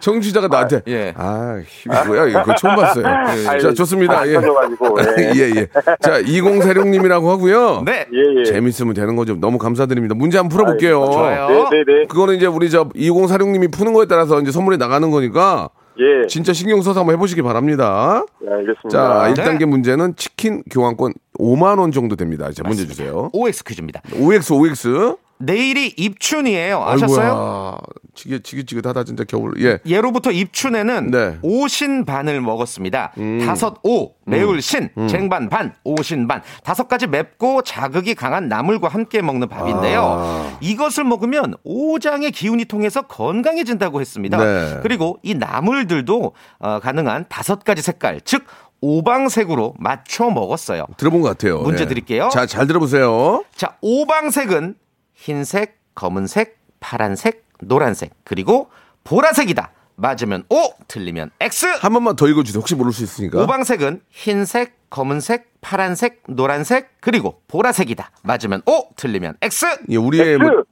[0.00, 1.12] 청취자가 나한테 예.
[1.16, 3.06] 아, 이거 뭐야 이거 그거 처음 봤어요.
[3.06, 4.20] 아니, 자, 좋습니다.
[4.20, 4.32] 안 예.
[4.34, 5.32] 예.
[5.34, 5.66] 예, 예.
[6.00, 7.82] 자, 2046님이라고 하고요.
[7.84, 8.06] 네.
[8.12, 8.44] 예, 예.
[8.44, 9.34] 재밌으면 되는 거죠.
[9.36, 10.14] 너무 감사드립니다.
[10.14, 11.10] 문제 한번 풀어볼게요.
[11.12, 11.48] 좋아요.
[11.70, 12.06] 네, 네, 네.
[12.06, 16.26] 그거는 이제 우리 저 2046님이 푸는 거에 따라서 이제 선물이 나가는 거니까 예.
[16.26, 18.24] 진짜 신경 써서 한번 해보시기 바랍니다.
[18.40, 18.88] 네, 알겠습니다.
[18.90, 19.34] 자, 네.
[19.34, 22.50] 1단계 문제는 치킨 교환권 5만 원 정도 됩니다.
[22.52, 23.30] 자, 문제 주세요.
[23.32, 24.00] OX 퀴즈입니다.
[24.18, 25.16] OX, OX.
[25.38, 26.82] 내일이 입춘이에요.
[26.82, 27.78] 아셨어요?
[28.14, 29.54] 지긋, 지긋지긋하다, 진짜 겨울.
[29.60, 29.78] 예.
[29.84, 31.18] 예로부터 입춘에는 네.
[31.18, 31.38] 음.
[31.42, 33.12] 오신반을 먹었습니다.
[33.44, 36.42] 다섯 오, 매울 신, 쟁반 반, 오신반.
[36.62, 40.02] 다섯 가지 맵고 자극이 강한 나물과 함께 먹는 밥인데요.
[40.02, 40.58] 아.
[40.60, 44.38] 이것을 먹으면 오장의 기운이 통해서 건강해진다고 했습니다.
[44.38, 44.78] 네.
[44.82, 48.44] 그리고 이 나물들도 어, 가능한 다섯 가지 색깔, 즉
[48.80, 50.86] 오방색으로 맞춰 먹었어요.
[50.98, 51.60] 들어본 것 같아요.
[51.60, 51.88] 문제 예.
[51.88, 52.28] 드릴게요.
[52.30, 53.42] 자, 잘 들어보세요.
[53.56, 54.76] 자, 오방색은
[55.14, 58.68] 흰색, 검은색, 파란색, 노란색, 그리고
[59.04, 59.70] 보라색이다.
[59.96, 61.66] 맞으면 O, 틀리면 X.
[61.80, 62.60] 한 번만 더 읽어주세요.
[62.60, 63.40] 혹시 모를 수 있으니까.
[63.42, 68.10] 오방색은 흰색, 검은색, 파란색, 노란색, 그리고 보라색이다.
[68.22, 69.66] 맞으면 O, 틀리면 X.
[69.90, 70.64] 예, 우리의 뭐,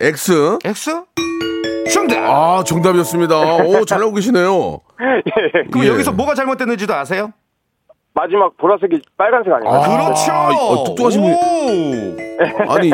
[0.00, 0.58] X.
[0.64, 0.90] X?
[1.92, 2.18] 정답!
[2.18, 3.62] 아, 정답이었습니다.
[3.64, 4.80] 오, 잘 나오고 계시네요.
[5.72, 5.88] 그럼 예.
[5.88, 7.32] 여기서 뭐가 잘못됐는지도 아세요?
[8.16, 9.78] 마지막 보라색이 빨간색 아닌가요?
[9.78, 10.32] 아, 그렇죠!
[10.32, 12.72] 어, 똑똑하신 분이- 오!
[12.72, 12.90] 아니,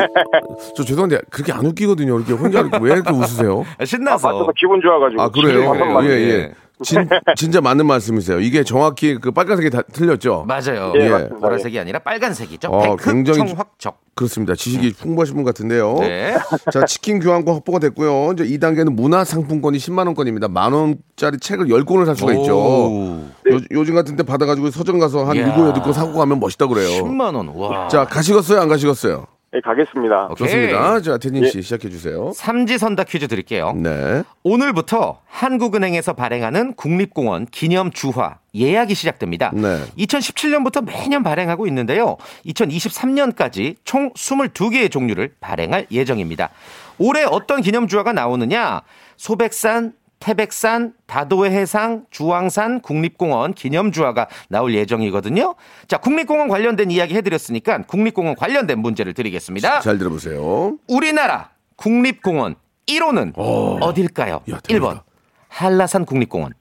[0.75, 2.17] 저 죄송한데, 그렇게 안 웃기거든요.
[2.19, 3.63] 이렇게 혼자 이렇게 왜 이렇게 웃으세요?
[3.79, 4.27] 아, 신나서.
[4.27, 5.21] 맞춰서 기분 좋아가지고.
[5.21, 5.73] 아, 그래요?
[6.03, 6.51] 예, 예.
[6.79, 6.83] 예.
[6.83, 8.39] 진, 진짜 맞는 말씀이세요.
[8.39, 10.45] 이게 정확히 그 빨간색이 다 틀렸죠?
[10.47, 10.93] 맞아요.
[10.95, 11.29] 예, 예.
[11.29, 12.69] 보라색이 아니라 빨간색이죠.
[12.69, 13.99] 어, 굉장히 백흑청확적.
[14.15, 14.55] 그렇습니다.
[14.55, 15.95] 지식이 풍부하신 분 같은데요.
[15.99, 16.35] 네.
[16.71, 18.33] 자, 치킨 교환권 확보가 됐고요.
[18.33, 20.47] 이제 2단계는 문화 상품권이 10만 원권입니다.
[20.49, 22.57] 만 원짜리 책을 10권을 살 수가 있죠.
[22.57, 23.23] 오.
[23.71, 25.45] 요, 즘 같은 때 받아 가지고 서점 가서 한 이야.
[25.55, 26.89] 7, 8권 사고 가면 멋있다 그래요.
[27.03, 27.47] 10만 원.
[27.55, 27.87] 와.
[27.87, 28.59] 자, 가시겠어요?
[28.61, 29.27] 안 가시겠어요?
[29.55, 30.25] 예, 가겠습니다.
[30.31, 30.47] 오케이.
[30.47, 31.01] 좋습니다.
[31.01, 32.31] 자, 태진 씨 시작해 주세요.
[32.33, 33.73] 삼지선다 퀴즈 드릴게요.
[33.73, 34.23] 네.
[34.43, 39.51] 오늘부터 한국은행에서 발행하는 국립공원 기념 주화 예약이 시작됩니다.
[39.53, 39.83] 네.
[39.97, 42.17] 2017년부터 매년 발행하고 있는데요.
[42.47, 46.49] 2023년까지 총 22개의 종류를 발행할 예정입니다.
[46.97, 48.81] 올해 어떤 기념 주화가 나오느냐?
[49.17, 55.55] 소백산, 태백산, 다도해 해상, 주황산 국립공원 기념주화가 나올 예정이거든요.
[55.89, 59.81] 자, 국립공원 관련된 이야기 해드렸으니까 국립공원 관련된 문제를 드리겠습니다.
[59.81, 60.77] 잘 들어보세요.
[60.87, 62.55] 우리나라 국립공원
[62.87, 63.93] 1호는 어.
[63.93, 65.01] 딜까요 야, 대박이다.
[65.01, 65.01] 1번
[65.49, 66.53] 한라산 국립공원,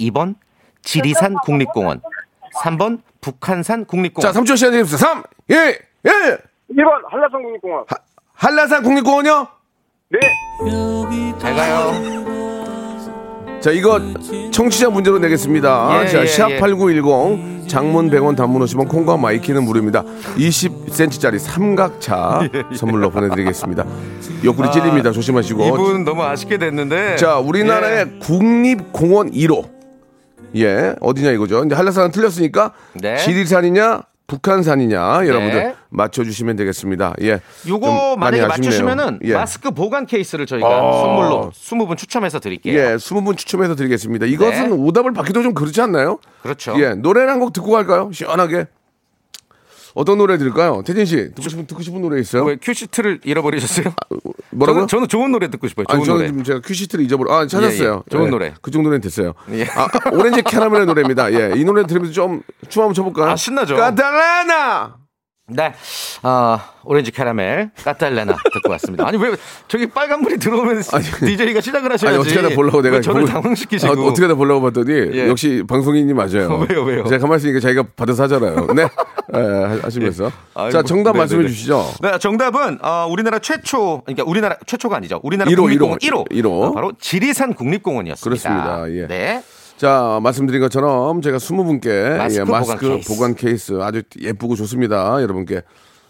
[0.00, 0.36] 2번
[0.80, 2.00] 지리산 국립공원,
[2.62, 4.32] 3번 북한산 국립공원.
[4.32, 4.96] 자, 3초 시간 드립니다.
[4.96, 6.38] 3, 2, 1.
[6.70, 7.84] 1번 한라산 국립공원.
[8.32, 9.48] 한라산 국립공원이요?
[10.08, 10.18] 네.
[11.38, 12.59] 잘 가요.
[13.60, 14.00] 자, 이거
[14.50, 16.02] 청취자 문제로 내겠습니다.
[16.04, 20.02] 예, 자, 예, 샵8910 장문 100원 단문 50원 콩과 마이케이는 무료입니다.
[20.36, 22.40] 20cm짜리 삼각자
[22.74, 23.84] 선물로 보내드리겠습니다.
[24.44, 25.12] 옆구리 찔립니다.
[25.12, 25.62] 조심하시고.
[25.62, 25.68] 예.
[25.68, 27.16] 이분 너무 아쉽게 됐는데.
[27.16, 28.18] 자, 우리나라의 예.
[28.18, 29.68] 국립공원 1호.
[30.56, 31.62] 예, 어디냐 이거죠.
[31.64, 33.16] 이제 한라산은 틀렸으니까 네.
[33.18, 35.74] 지리산이냐 북한산이냐 여러분들 네.
[35.90, 37.14] 맞춰주시면 되겠습니다.
[37.22, 38.46] 예, 요거 만약에.
[38.46, 39.34] 맞추시면은 예.
[39.34, 41.00] 마스크 보관 케이스를 저희가 어.
[41.02, 42.78] 선물로 20분 추첨해서 드릴게요.
[42.78, 44.26] 예, 20분 추첨해서 드리겠습니다.
[44.26, 44.74] 이것은 네.
[44.76, 46.18] 오답을 받기도 좀 그렇지 않나요?
[46.42, 46.74] 그렇죠.
[46.80, 48.10] 예, 노래를 한곡 듣고 갈까요?
[48.12, 48.66] 시원하게.
[49.94, 50.82] 어떤 노래 들을까요?
[50.86, 52.44] 태진 씨, 듣고 싶은, 듣고 싶은 노래 있어요?
[52.44, 53.92] 왜 큐시트를 잃어버리셨어요?
[54.50, 54.86] 뭐라고요?
[54.86, 55.84] 저는, 저는 좋은 노래 듣고 싶어요.
[55.88, 56.28] 아니, 좋은 저는 노래.
[56.28, 57.32] 지금 제가 큐시트를 잃어버려.
[57.34, 57.90] 아, 찾았어요.
[57.90, 58.10] 예, 예.
[58.10, 58.54] 좋은 예, 노래.
[58.62, 59.32] 그 정도는 됐어요.
[59.50, 59.64] 예.
[59.64, 61.32] 아, 오렌지 캐러멜의 노래입니다.
[61.32, 63.30] 예, 이 노래 들으면서 좀 춤 한번 춰볼까요?
[63.32, 63.74] 아, 신나죠?
[63.74, 64.94] 까탈레나!
[65.50, 65.72] 네,
[66.22, 69.06] 어, 오렌지 캐러멜 까탈레나 듣고 왔습니다.
[69.06, 69.32] 아니 왜
[69.68, 70.82] 저기 빨간불이 들어오면
[71.20, 72.06] DJ가 시작을 하셔야지.
[72.06, 73.92] 아니 어떻게 하다 보려고 내가 왜 저를 당황시키시고.
[73.92, 75.28] 아, 어떻게 하다 보려고 봤더니 예.
[75.28, 76.64] 역시 방송인이 맞아요.
[76.68, 77.04] 왜요, 왜요?
[77.04, 78.66] 제가 가만히 있으니까 자기가 받아서 하잖아요.
[78.74, 78.88] 네.
[79.36, 80.32] 예, 하시면서.
[80.54, 81.18] 아이고, 자, 정답 네네네.
[81.18, 81.86] 말씀해 주시죠.
[82.00, 85.20] 네, 정답은 어, 우리나라 최초, 그러니까 우리나라 최초가 아니죠.
[85.22, 86.24] 우리나라 일호, 국립공원 일호.
[86.24, 86.64] 1호, 일호.
[86.64, 88.24] 어, 바로 지리산 국립공원이었습니다.
[88.28, 88.90] 그렇습니다.
[88.92, 89.06] 예.
[89.06, 89.42] 네,
[89.80, 93.08] 자, 말씀드린 것처럼 제가 20분께 마스크 예, 보관 마스크 케이스.
[93.08, 95.22] 보관 케이스 아주 예쁘고 좋습니다.
[95.22, 95.62] 여러분께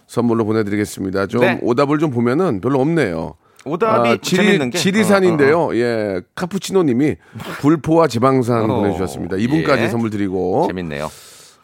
[0.08, 1.28] 선물로 보내드리겠습니다.
[1.28, 1.60] 좀 네.
[1.62, 3.34] 오답을 좀 보면은 별로 없네요.
[3.64, 5.56] 오답이 재밌는 게 지리산인데요.
[5.56, 5.76] 어, 어, 어.
[5.76, 7.14] 예, 카푸치노님이
[7.60, 9.36] 불포와 지방산 어, 보내주셨습니다.
[9.36, 9.88] 이분까지 예.
[9.88, 11.08] 선물 드리고 재밌네요.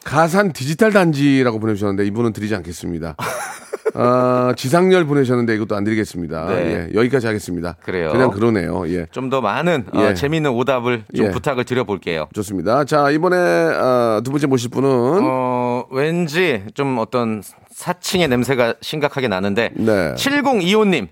[0.04, 3.16] 가산 디지털 단지라고 보내주셨는데 이분은 드리지 않겠습니다.
[3.94, 6.46] 아, 지상열 보내셨는데 이것도 안 드리겠습니다.
[6.46, 6.54] 네.
[6.92, 7.76] 예, 여기까지 하겠습니다.
[7.82, 8.10] 그래요.
[8.10, 8.88] 그냥 그러네요.
[8.88, 9.06] 예.
[9.12, 10.14] 좀 더 많은 어, 예.
[10.14, 11.30] 재밌는 오답을 좀 예.
[11.30, 12.28] 부탁을 드려볼게요.
[12.34, 12.84] 좋습니다.
[12.84, 14.88] 자, 이번에 아, 두 번째 모실 분은
[15.22, 20.14] 어, 왠지 좀 어떤 사칭의 냄새가 심각하게 나는데 네.
[20.14, 21.08] 7025님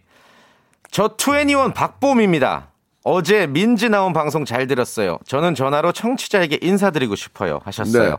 [0.90, 2.68] 저 투애니원 박봄입니다.
[3.06, 5.18] 어제 민지 나온 방송 잘 들었어요.
[5.26, 7.60] 저는 전화로 청취자에게 인사드리고 싶어요.
[7.64, 8.10] 하셨어요.
[8.10, 8.16] 네.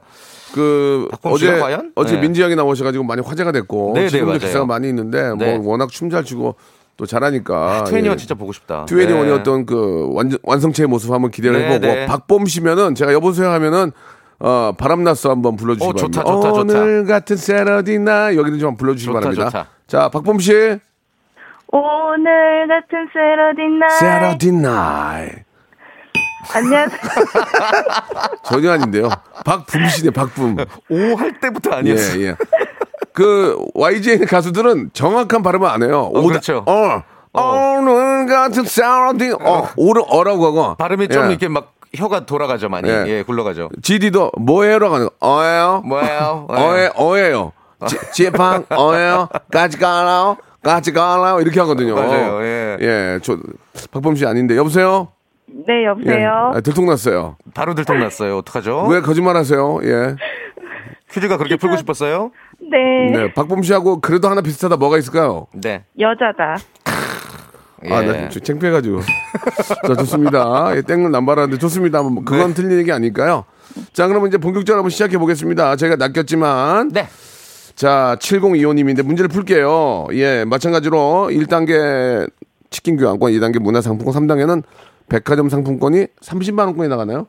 [0.54, 1.92] 그 어제 과연?
[1.96, 2.22] 어제 네.
[2.22, 4.40] 민지 형이 나오셔가지고 많이 화제가 됐고 네, 네, 지금도 맞아요.
[4.40, 5.58] 기사가 많이 있는데 네.
[5.58, 6.56] 뭐 워낙 춤 잘 추고
[6.98, 8.18] 또 잘하니까 투애니원 예.
[8.20, 8.86] 진짜 보고 싶다.
[8.86, 9.32] 투애니원이 네.
[9.34, 12.06] 어떤 그 완, 완성체의 모습 한번 기대를 네, 해보고 네.
[12.06, 13.92] 박범 씨면은 제가 여보세요 하면은
[14.38, 16.50] 어 바람났어 한번 불러주시기 어, 좋다, 바랍니다.
[16.52, 16.80] 좋다, 좋다.
[16.82, 19.46] 오늘 같은 세러디나 여기는 좀 불러주시기 좋다, 바랍니다.
[19.46, 19.68] 좋다.
[19.88, 20.52] 자 박범 씨
[21.80, 25.30] 오늘 같은 세러디 날 세러디 나이
[26.54, 27.00] 안녕하세요.
[28.46, 29.10] 전혀 아닌데요.
[29.44, 30.56] 박붐 씨네 박붐.
[30.90, 32.22] 오 할 때부터 아니었어요.
[32.22, 32.36] 예, 예.
[33.14, 36.12] 그 YG 가수들은 정확한 발음을 안 해요.
[36.14, 36.64] 어, 오다- 그렇죠.
[36.66, 37.02] 어.
[37.34, 41.30] 오늘 같은 사운딩 어 오를 어라고 하고 발음이 좀 예.
[41.32, 42.88] 이렇게 막 혀가 돌아가죠 많이.
[42.90, 43.04] 예.
[43.08, 43.70] 예, 굴러가죠.
[43.82, 45.28] GD도 뭐예요라고 하는 거.
[45.28, 46.48] 어예요 뭐예요?
[46.56, 47.52] 어예 어예요
[47.88, 52.78] 지- 지팡 어예요 까지 가라요 까지 가라요 이렇게 하거든요 맞아요, 예.
[52.82, 53.38] 예 저
[53.92, 55.10] 박범 씨 아닌데 여보세요
[55.48, 56.52] 네, 예 여보세요.
[56.56, 58.38] 아, 들통났어요 바로 들통났어요.
[58.38, 58.88] 어떡하죠?
[58.90, 60.16] 왜 거짓말하세요 예
[61.12, 62.32] 퀴즈가 그렇게 풀고 싶었어요?
[62.60, 65.46] 네, 네, 박범 씨하고 그래도 하나 비슷하다 뭐가 있을까요?
[65.54, 65.84] 네.
[66.00, 66.56] 여자다.
[67.92, 68.08] 아, 예.
[68.08, 69.02] 나좀 창피해가지고.
[69.88, 70.76] 자, 좋습니다.
[70.76, 72.02] 예, 땡을 남발하는데 좋습니다.
[72.02, 72.54] 뭐 그건 네.
[72.56, 73.46] 틀린 얘기 아닐까요?
[73.94, 75.76] 자, 그러면 이제 본격적으로 한번 시작해 보겠습니다.
[75.76, 76.90] 제가 낚였지만.
[76.90, 77.08] 네.
[77.76, 80.08] 자, 7025님인데 문제를 풀게요.
[80.14, 82.30] 예, 마찬가지로 1단계
[82.70, 84.64] 치킨 교환권, 2단계 문화상품권, 3단계는
[85.10, 87.28] 백화점 상품권이 30만원권이 나가나요?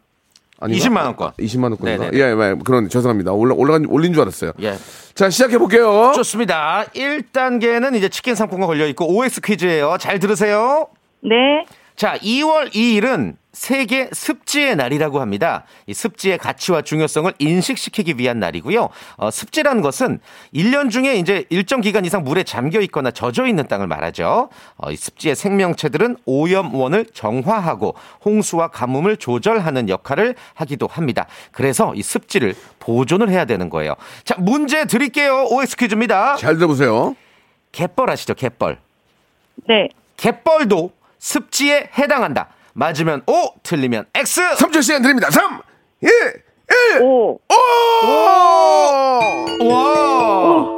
[0.58, 0.88] 아닌가?
[0.88, 1.32] 20만 원권.
[1.32, 2.10] 20만 원권인가?
[2.10, 2.18] 네네.
[2.18, 3.32] 예, 예, 그런 죄송합니다.
[3.32, 4.52] 올라 올라간 올린 줄 알았어요.
[4.62, 4.74] 예.
[5.14, 6.12] 자, 시작해 볼게요.
[6.14, 6.84] 좋습니다.
[6.94, 9.96] 1단계는 이제 치킨 상품권 걸려 있고 OX 퀴즈예요.
[9.98, 10.88] 잘 들으세요.
[11.20, 15.64] 네, 자, 2월 2일은 세계 습지의 날이라고 합니다.
[15.86, 18.90] 이 습지의 가치와 중요성을 인식시키기 위한 날이고요.
[19.16, 20.20] 어, 습지라는 것은
[20.54, 24.50] 1년 중에 이제 일정 기간 이상 물에 잠겨 있거나 젖어 있는 땅을 말하죠.
[24.76, 27.94] 어, 이 습지의 생명체들은 오염원을 정화하고
[28.26, 31.26] 홍수와 가뭄을 조절하는 역할을 하기도 합니다.
[31.50, 33.94] 그래서 이 습지를 보존을 해야 되는 거예요.
[34.24, 35.46] 자, 문제 드릴게요.
[35.50, 36.36] OX 퀴즈입니다.
[36.36, 37.16] 잘 들어보세요.
[37.72, 38.34] 갯벌 아시죠?
[38.34, 38.76] 갯벌.
[39.66, 42.48] 네, 갯벌도 습지에 해당한다.
[42.74, 44.40] 맞으면 O, 틀리면 X.
[44.56, 45.30] 3초 시간 드립니다.
[45.30, 45.60] 3,
[46.02, 47.02] 2, 1.
[47.02, 47.38] 오,
[49.60, 49.66] 오!
[49.68, 50.76] 와.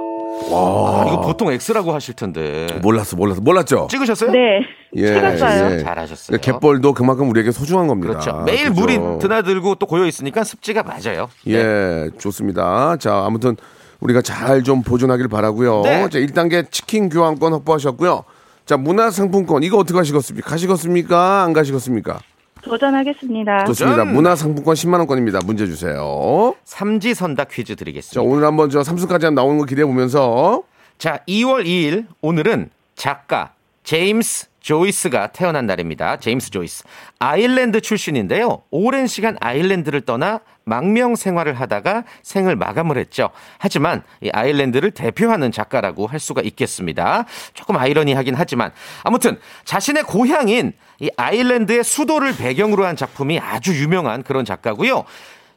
[0.51, 2.67] 아, 이거 보통 X라고 하실 텐데.
[2.81, 3.89] 몰랐어, 몰랐어, 몰랐죠.
[3.91, 4.31] 찍으셨어요?
[4.31, 4.61] 네,
[4.97, 5.75] 찍었어요.
[5.75, 5.79] 예.
[5.83, 6.39] 잘하셨어요.
[6.39, 8.13] 그러니까 갯벌도 그만큼 우리에게 소중한 겁니다.
[8.15, 8.43] 그렇죠.
[8.47, 8.81] 매일 그죠?
[8.81, 11.29] 물이 드나들고 또 고여 있으니까 습지가 맞아요.
[11.45, 11.55] 네.
[11.55, 12.97] 예, 좋습니다.
[12.97, 13.57] 자, 아무튼
[14.01, 15.83] 우리가 잘 좀 보존하길 바라고요.
[15.83, 16.09] 네.
[16.09, 18.25] 자, 1단계 치킨 교환권 확보하셨고요.
[18.69, 20.47] 자, 문화상품권 이거 어떻게 하시겠습니까?
[20.51, 21.43] 가시겠습니까?
[21.43, 22.21] 안 가시겠습니까?
[22.61, 23.65] 도전하겠습니다.
[23.65, 24.05] 좋습니다.
[24.05, 25.39] 문화상품권 10만 원권입니다.
[25.47, 26.55] 문제 주세요.
[26.65, 28.21] 삼지선다 퀴즈 자, 드리겠습니다.
[28.31, 30.65] 오늘 한번 저 삼승까지 한번 나오는 거 기대해 보면서
[30.99, 33.55] 자, 2월 2일 오늘은 작가
[33.85, 36.19] 제임스 조이스가 태어난 날입니다.
[36.19, 36.85] 제임스 조이스.
[37.19, 38.65] 아일랜드 출신인데요.
[38.71, 43.31] 오랜 시간 아일랜드를 떠나 망명 생활을 하다가 생을 마감을 했죠.
[43.59, 47.25] 하지만 이 아일랜드를 대표하는 작가라고 할 수가 있겠습니다.
[47.55, 54.45] 조금 아이러니하긴 하지만 아무튼 자신의 고향인 이 아일랜드의 수도를 배경으로 한 작품이 아주 유명한 그런
[54.45, 55.05] 작가고요.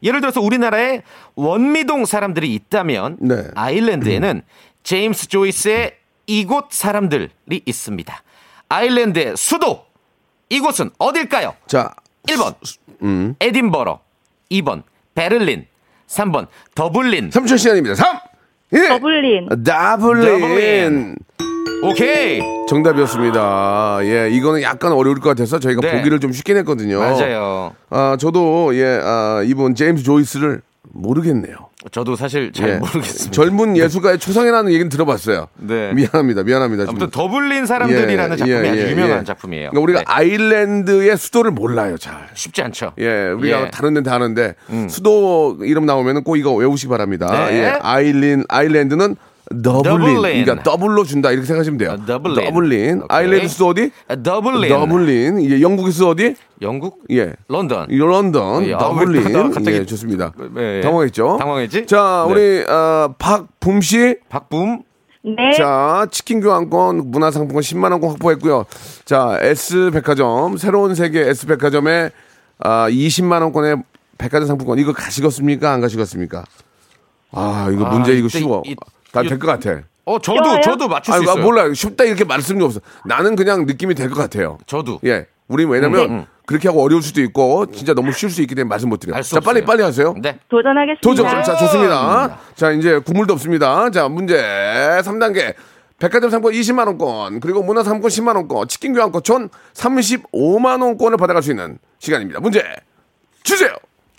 [0.03, 1.03] 예를 들어서 우리나라에
[1.35, 3.43] 원미동 사람들이 있다면 네.
[3.55, 4.41] 아일랜드에는
[4.83, 5.95] 제임스 조이스의
[6.27, 7.29] 이곳 사람들이
[7.65, 8.23] 있습니다.
[8.69, 9.85] 아일랜드의 수도
[10.49, 11.55] 이곳은 어딜까요?
[11.67, 11.93] 자,
[12.27, 12.55] 1번
[13.03, 13.35] 음.
[13.39, 13.99] 에딘버러
[14.51, 14.83] 2번
[15.15, 15.65] 베를린
[16.07, 17.95] 3번 더블린 3초 시간입니다.
[17.95, 18.19] 3,
[18.71, 18.87] 1.
[18.89, 19.49] 더블린.
[19.63, 21.15] 더블린.
[21.83, 23.99] 오케이 정답이었습니다.
[24.03, 25.97] 예, 이거는 약간 어려울 것 같아서 저희가 네.
[25.97, 26.99] 보기를 좀 쉽게 냈거든요.
[26.99, 27.73] 맞아요.
[27.89, 31.55] 아, 저도 예, 아, 이분 제임스 조이스를 모르겠네요.
[31.91, 32.75] 저도 사실 잘 예.
[32.75, 33.31] 모르겠습니다.
[33.31, 35.47] 젊은 예술가의 초상이라는 얘기는 들어봤어요.
[35.57, 35.93] 네.
[35.93, 36.43] 미안합니다.
[36.43, 36.85] 미안합니다.
[36.87, 37.09] 아무튼.
[37.11, 39.23] 더블린 사람들이라는 예, 작품이 예, 아주 예, 유명한 예.
[39.23, 39.69] 작품이에요.
[39.69, 40.05] 그러니까 우리가 네.
[40.07, 42.29] 아일랜드의 수도를 몰라요, 잘.
[42.33, 42.93] 쉽지 않죠.
[42.97, 43.71] 예, 우리가 예.
[43.71, 44.55] 다른 데는 다 아는데
[44.89, 47.47] 수도 이름 나오면은 꼭 이거 외우시기 바랍니다.
[47.47, 47.59] 네.
[47.59, 49.15] 예, 아일린 아일랜드는
[49.61, 49.83] 더블린.
[50.15, 50.43] 더블린.
[50.45, 51.91] 그러니까 더블로 준다 이렇게 생각하시면 돼요.
[51.91, 52.45] 아, 더블린.
[52.45, 53.01] 더블린.
[53.09, 53.91] 아일랜드 수도 어디?
[54.07, 54.69] 아, 더블린.
[54.69, 55.49] 더블린.
[55.51, 56.35] 예, 영국의 수도 어디?
[56.61, 56.99] 영국?
[57.11, 57.33] 예.
[57.47, 57.87] 런던.
[57.89, 59.25] 이 런던, 야, 더블린.
[59.27, 60.31] 왜 갑자기- 예, 좋습니다.
[60.57, 60.81] 예, 예.
[60.81, 61.37] 당황했죠?
[61.39, 61.85] 당황했지?
[61.87, 62.33] 자, 네.
[62.33, 64.15] 우리 어, 박붐 씨.
[64.29, 64.83] 박붐.
[65.23, 65.51] 네.
[65.55, 68.65] 자, 치킨 교환권, 문화상품권 10만 원권 확보했고요.
[69.05, 72.09] 자, S 백화점 새로운 세계 S 백화점에
[72.59, 73.77] 아, 20만 원권의
[74.17, 75.71] 백화점 상품권 이거 가시겠습니까?
[75.71, 76.43] 안 가시겠습니까?
[77.31, 78.61] 아, 이거 아, 문제 이거 이때 쉬워.
[78.65, 78.75] 이- 나
[79.23, 79.81] 이- 될것 같아.
[80.05, 80.61] 어, 저도 쉬워요?
[80.61, 81.43] 저도 맞출 수나 있어요.
[81.43, 81.73] 몰라요.
[81.73, 82.79] 쉽다 이렇게 말씀이 없어.
[83.05, 84.57] 나는 그냥 느낌이 될 것 같아요.
[84.65, 84.99] 저도.
[85.05, 85.27] 예.
[85.47, 86.25] 우리 왜냐면 음, 음.
[86.45, 89.17] 그렇게 하고 어려울 수도 있고 진짜 너무 쉬울 수 있기 때문에 말씀 못 드려요.
[89.17, 89.65] 알수 자, 빨리 없어요.
[89.67, 90.15] 빨리 하세요.
[90.21, 90.39] 네.
[90.49, 91.01] 도전하겠습니다.
[91.01, 91.43] 도전.
[91.43, 92.39] 자, 좋습니다.
[92.55, 93.89] 자, 이제 국물도 없습니다.
[93.91, 94.35] 자, 문제
[95.03, 95.53] 3단계.
[95.99, 101.43] 백화점 상권 20만 원권, 그리고 문화 상권 10만 원권, 치킨 교환권 총 35만 원권을 받아갈
[101.43, 102.39] 수 있는 시간입니다.
[102.39, 102.63] 문제
[103.43, 103.69] 주세요.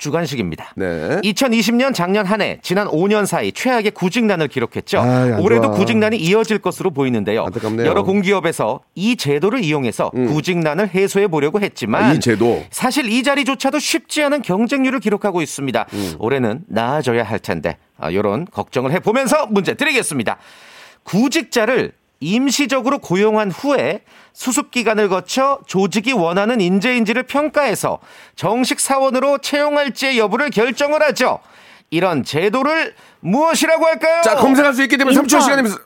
[0.02, 0.72] 주관식입니다.
[0.76, 1.20] 네.
[1.22, 4.98] 2020년 작년 한 해 지난 5년 사이 최악의 구직난을 기록했죠.
[5.00, 5.70] 아이, 안 올해도 좋아.
[5.76, 7.44] 구직난이 이어질 것으로 보이는데요.
[7.44, 7.86] 안타깝네요.
[7.86, 12.64] 여러 공기업에서 이 제도를 이용해서 구직난을 해소해 보려고 했지만 아, 이 제도.
[12.72, 15.86] 사실 이 자리조차도 쉽지 않은 경쟁률을 기록하고 있습니다.
[15.92, 16.14] 음.
[16.18, 20.36] 올해는 나아져야 할 텐데 아, 이런 걱정을 해 보면서 문제 드리겠습니다.
[21.04, 27.98] 구직자를 임시적으로 고용한 후에 수습 기간을 거쳐 조직이 원하는 인재인지를 평가해서
[28.36, 31.40] 정식 사원으로 채용할지의 여부를 결정을 하죠.
[31.90, 34.22] 이런 제도를 무엇이라고 할까요?
[34.22, 35.26] 자, 검색할 수 있기 때문에 인턴.
[35.26, 35.76] 3초 시간입니다.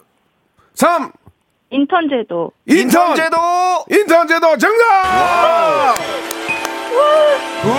[0.74, 1.10] 3,
[1.70, 2.52] 인턴 제도.
[2.66, 3.10] 인턴!
[3.10, 3.36] 인턴 제도.
[3.90, 5.94] 인턴 제도 정답!
[7.62, 7.70] Good.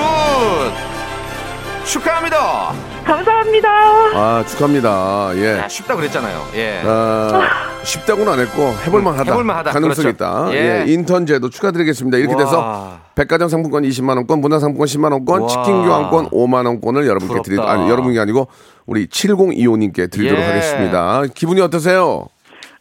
[1.86, 2.74] 축하합니다.
[3.08, 3.70] 감사합니다.
[4.16, 5.32] 아, 축하합니다.
[5.36, 5.58] 예.
[5.60, 6.48] 야, 쉽다 그랬잖아요.
[6.56, 6.82] 예.
[6.86, 7.50] 아,
[7.84, 9.32] 쉽다고는 안 했고 해볼만 하다.
[9.32, 9.72] 해볼만 하다.
[9.72, 10.10] 가능성 그렇죠.
[10.10, 10.48] 있다.
[10.52, 10.86] 예.
[10.88, 10.92] 예.
[10.92, 12.18] 인턴 제도 축하드리겠습니다.
[12.18, 12.40] 이렇게 와.
[12.44, 15.48] 돼서 백화점 상품권 20만 원권, 문화 상품권 10만 원권, 와.
[15.48, 17.42] 치킨 교환권 5만 원권을 여러분께.
[17.44, 18.48] 드리 아니 여러분이 아니고
[18.86, 20.46] 우리 7025님께 드리도록 예.
[20.48, 21.24] 하겠습니다.
[21.34, 22.28] 기분이 어떠세요?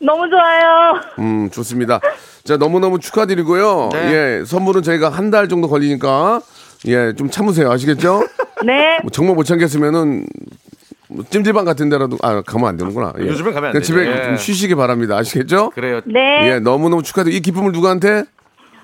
[0.00, 1.00] 너무 좋아요.
[1.20, 2.00] 음, 좋습니다.
[2.44, 3.88] 자, 너무 너무 축하드리고요.
[3.92, 4.12] 네.
[4.40, 6.40] 예, 선물은 저희가 한 달 정도 걸리니까
[6.86, 7.70] 예, 좀 참으세요.
[7.70, 8.22] 아시겠죠?
[8.64, 8.98] 네.
[9.02, 10.26] 뭐 정말 못 참겠으면은
[11.08, 13.12] 뭐 찜질방 같은 데라도 아 가면 안 되는구나.
[13.20, 13.26] 예.
[13.26, 14.06] 요즘엔 가면 안 그냥 집에.
[14.10, 14.24] 예.
[14.24, 15.16] 좀 쉬시기 바랍니다.
[15.16, 15.70] 아시겠죠?
[15.70, 16.00] 그래요.
[16.06, 16.50] 네.
[16.50, 18.24] 예, 너무 너무 축하드리고 이 기쁨을 누구한테?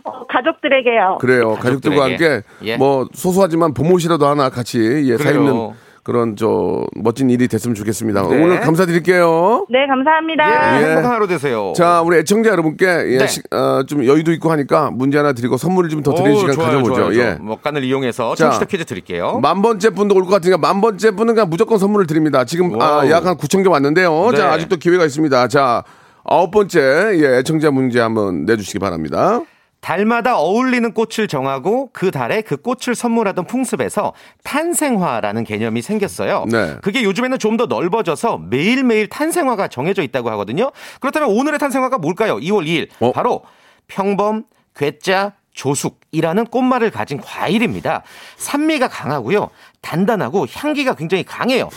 [0.05, 1.19] 어, 가족들에게요.
[1.21, 1.55] 그래요.
[1.55, 1.97] 가족들에게.
[1.97, 2.77] 가족들과 함께 예.
[2.77, 5.31] 뭐 소소하지만 봄옷이라도 하나 같이 예, 사.
[5.31, 5.71] 입는
[6.05, 8.23] 그런 저 멋진 일이 됐으면 좋겠습니다.
[8.29, 8.43] 네.
[8.43, 9.67] 오늘 감사드릴게요.
[9.71, 10.81] 네, 감사합니다.
[10.81, 10.87] 예, 예.
[10.89, 11.73] 행복한 하루 되세요.
[11.77, 13.27] 자, 우리 애청자 여러분께 예, 네.
[13.29, 16.55] 시- 어, 좀 여유도 있고 하니까 문제 하나 드리고 선물을 좀 더 드리는 오, 시간
[16.57, 16.95] 좋아요, 가져보죠.
[16.97, 17.17] 좋아요, 예.
[17.35, 17.39] 좋아요.
[17.43, 19.39] 막간을 이용해서 자, 청취자 퀴즈 드릴게요.
[19.41, 22.45] 만 번째 분도 올 것 같으니까 만 번째 분은 그냥 무조건 선물을 드립니다.
[22.45, 23.11] 지금 아, wow.
[23.11, 24.31] 약 한 9천 개 왔는데요.
[24.33, 24.37] 네.
[24.39, 25.47] 자, 아직도 기회가 있습니다.
[25.47, 25.85] 자,
[26.25, 26.81] 아홉 번째
[27.15, 29.41] 예, 애청자 문제 한번 내주시기 바랍니다.
[29.83, 34.15] 달마다 어울리는 꽃을 정하고 그 달에 그 꽃을 선물하던 풍습에서
[34.45, 36.47] 탄생화라는 개념이 생겼어요.
[36.49, 36.77] 네.
[36.81, 40.71] 그게 요즘에는 좀 더 넓어져서 매일매일 탄생화가 정해져 있다고 하거든요.
[41.01, 42.37] 그렇다면 오늘의 탄생화가 뭘까요?
[42.39, 42.89] 2월 2일.
[43.01, 43.13] 어?
[43.13, 43.43] 바로
[43.89, 48.05] 평범, 괴짜, 조숙이라는 꽃말을 가진 과일입니다.
[48.39, 49.51] 산미가 강하고요.
[49.83, 51.69] 단단하고 향기가 굉장히 강해요.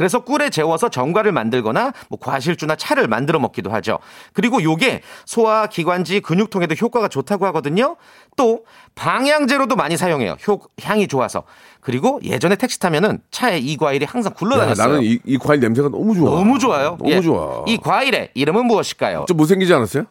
[0.00, 3.98] 그래서 꿀에 재워서 전과를 만들거나 뭐 과실주나 차를 만들어 먹기도 하죠.
[4.32, 7.96] 그리고 요게 소화, 기관지, 근육통에도 효과가 좋다고 하거든요.
[8.34, 10.38] 또 방향제로도 많이 사용해요.
[10.48, 11.42] 효, 향이 좋아서.
[11.82, 14.88] 그리고 예전에 택시 타면은 차에 이 과일이 항상 야, 굴러다녔어요.
[14.88, 16.30] 나는 이, 이 과일 냄새가 너무 좋아.
[16.30, 16.96] 너무 좋아요.
[16.98, 17.20] 너무 예.
[17.20, 17.64] 좋아.
[17.66, 19.26] 이 과일의 이름은 무엇일까요?
[19.28, 20.04] 좀 못생기지 않았어요?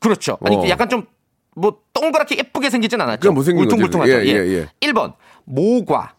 [0.00, 0.36] 그렇죠.
[0.42, 0.68] 아니 어.
[0.68, 1.06] 약간 좀
[1.54, 3.30] 뭐 동그랗게 예쁘게 생기진 않았죠.
[3.30, 4.10] 울퉁불퉁하죠.
[4.12, 4.68] 예, 예, 예.
[4.80, 6.14] 1번 모과,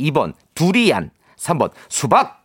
[0.00, 2.43] 2번 두리안, 3번 수박.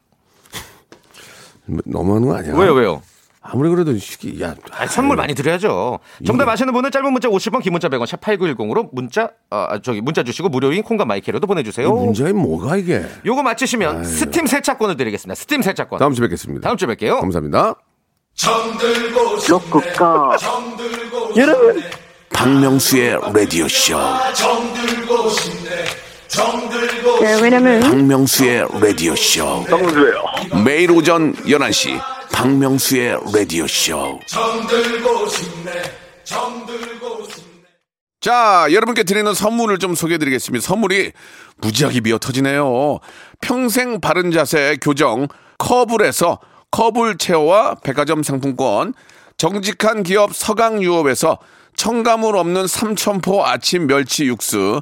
[1.86, 2.56] 너무하는 거 아니야?
[2.56, 3.02] 왜요, 왜요?
[3.42, 6.00] 아무리 그래도 시기 야 아, 선물 많이 드려야죠.
[6.26, 10.24] 정답 아시는 분은 짧은 문자 50원, 긴 문자 100원, 샵 8910으로 문자 아, 저기 문자
[10.24, 11.92] 주시고 무료인 콩과 마이크로도 보내 주세요.
[11.92, 13.06] 문제가 뭐가 이게?
[13.26, 15.36] 요거 맞히시면 스팀 세차권을 드리겠습니다.
[15.36, 16.00] 스팀 세차권.
[16.00, 16.68] 다음 주에 뵙겠습니다.
[16.68, 17.22] 다음 주에 뵐게요.
[17.22, 17.76] 감사합니다.
[19.50, 20.38] 로쿠꺼
[21.38, 21.82] 여러분,
[22.34, 23.98] 박명수의 라디오 쇼.
[27.22, 29.63] 네, 왜냐면 박명수의 라디오 쇼.
[29.65, 30.24] 박명수예요.
[30.63, 32.00] 매일 오전 11시
[32.32, 34.20] 박명수의 라디오 쇼.
[38.22, 40.65] 자, 여러분께 드리는 선물을 좀 소개해 드리겠습니다.
[40.65, 41.13] 선물이
[41.58, 43.00] 무지하게 미어 터지네요.
[43.42, 45.27] 평생 바른 자세 교정
[45.58, 48.94] 커블에서 커블 체어와 백화점 상품권,
[49.38, 51.40] 정직한 기업 서강유업에서
[51.75, 54.82] 첨가물 없는 삼천포 아침 멸치 육수,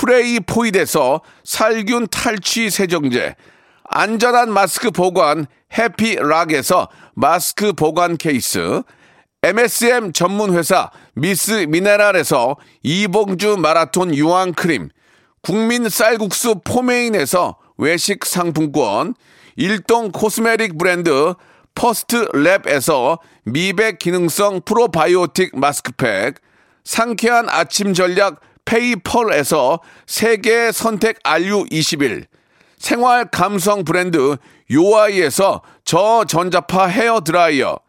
[0.00, 3.36] 프레이 포이드에서 살균 탈취 세정제,
[3.84, 5.46] 안전한 마스크 보관
[5.76, 8.82] 해피락에서 마스크 보관 케이스,
[9.42, 14.88] MSM 전문 회사 미스 미네랄에서 이봉주 마라톤 유황 크림,
[15.42, 19.14] 국민 쌀국수 포메인에서 외식 상품권,
[19.56, 21.34] 일동 cosmetic 브랜드
[21.74, 26.36] 퍼스트 랩에서 미백 기능성 프로바이오틱 마스크팩,
[26.84, 28.40] 상쾌한 아침 전략
[28.70, 32.24] 페이펄에서 세계 선택 RU21,
[32.78, 34.36] 생활 감성 브랜드
[34.70, 37.80] 요아이에서 저전자파 헤어 드라이어,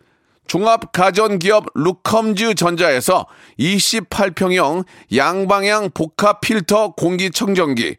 [0.48, 3.28] 종합 가전기업 루컴즈 전자에서
[3.60, 7.98] 28평형 양방향 복합 필터 공기청정기,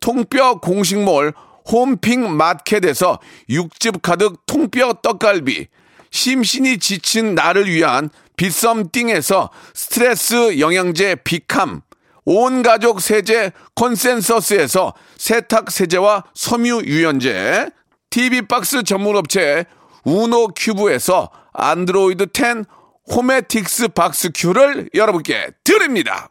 [0.00, 1.34] 통뼈 공식몰
[1.70, 3.20] 홈핑 마켓에서
[3.50, 5.66] 육즙 가득 통뼈 떡갈비,
[6.10, 11.82] 심신이 지친 나를 위한 비썸띵에서 스트레스 영양제 비캄,
[12.24, 17.70] 온 가족 세제 컨센서스에서 세탁 세제와 섬유 유연제,
[18.10, 19.64] TV 박스 전문 업체
[20.04, 22.64] 우노 큐브에서 안드로이드 10
[23.10, 26.30] 호메틱스 박스 큐를 여러분께 드립니다.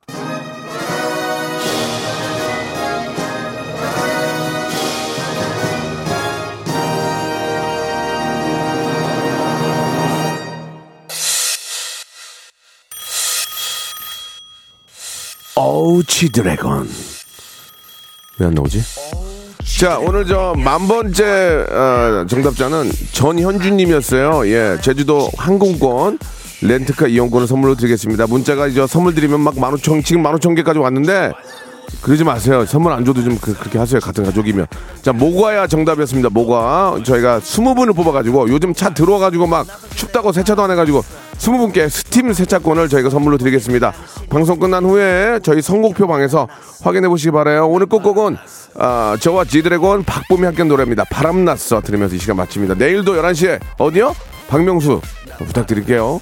[15.63, 16.89] 어우치 드래곤
[18.39, 18.81] 왜 안 나오지?
[19.79, 21.23] 자 오늘 저 만번째
[21.69, 24.47] 어, 정답자는 전현주님이었어요.
[24.47, 26.17] 예, 제주도 항공권
[26.63, 28.25] 렌트카 이용권을 선물로 드리겠습니다.
[28.25, 31.31] 문자가 이제 선물 드리면 막 만오천 지금 만오천 개까지 왔는데
[32.01, 32.65] 그러지 마세요.
[32.65, 33.99] 선물 안 줘도 좀 그, 렇게 하세요.
[33.99, 34.65] 같은 가족이면.
[35.03, 36.29] 자, 모과야 정답이었습니다.
[36.29, 36.99] 모과.
[37.03, 41.03] 저희가 스무 분을 뽑아가지고 요즘 차 들어와가지고 막 춥다고 세차도 안 해가지고
[41.41, 43.93] 스무 분께 스팀 세차권을 저희가 선물로 드리겠습니다.
[44.29, 46.47] 방송 끝난 후에 저희 선곡표 방에서
[46.83, 47.67] 확인해 보시기 바라요.
[47.67, 48.37] 오늘 끝곡은
[48.75, 51.03] 아, 저와 지드래곤 박봄이 함께 노래입니다.
[51.05, 52.75] 바람났어 들으면서 이 시간 마칩니다.
[52.75, 54.15] 내일도 11시에 어디요?
[54.49, 55.01] 박명수
[55.39, 56.21] 부탁드릴게요.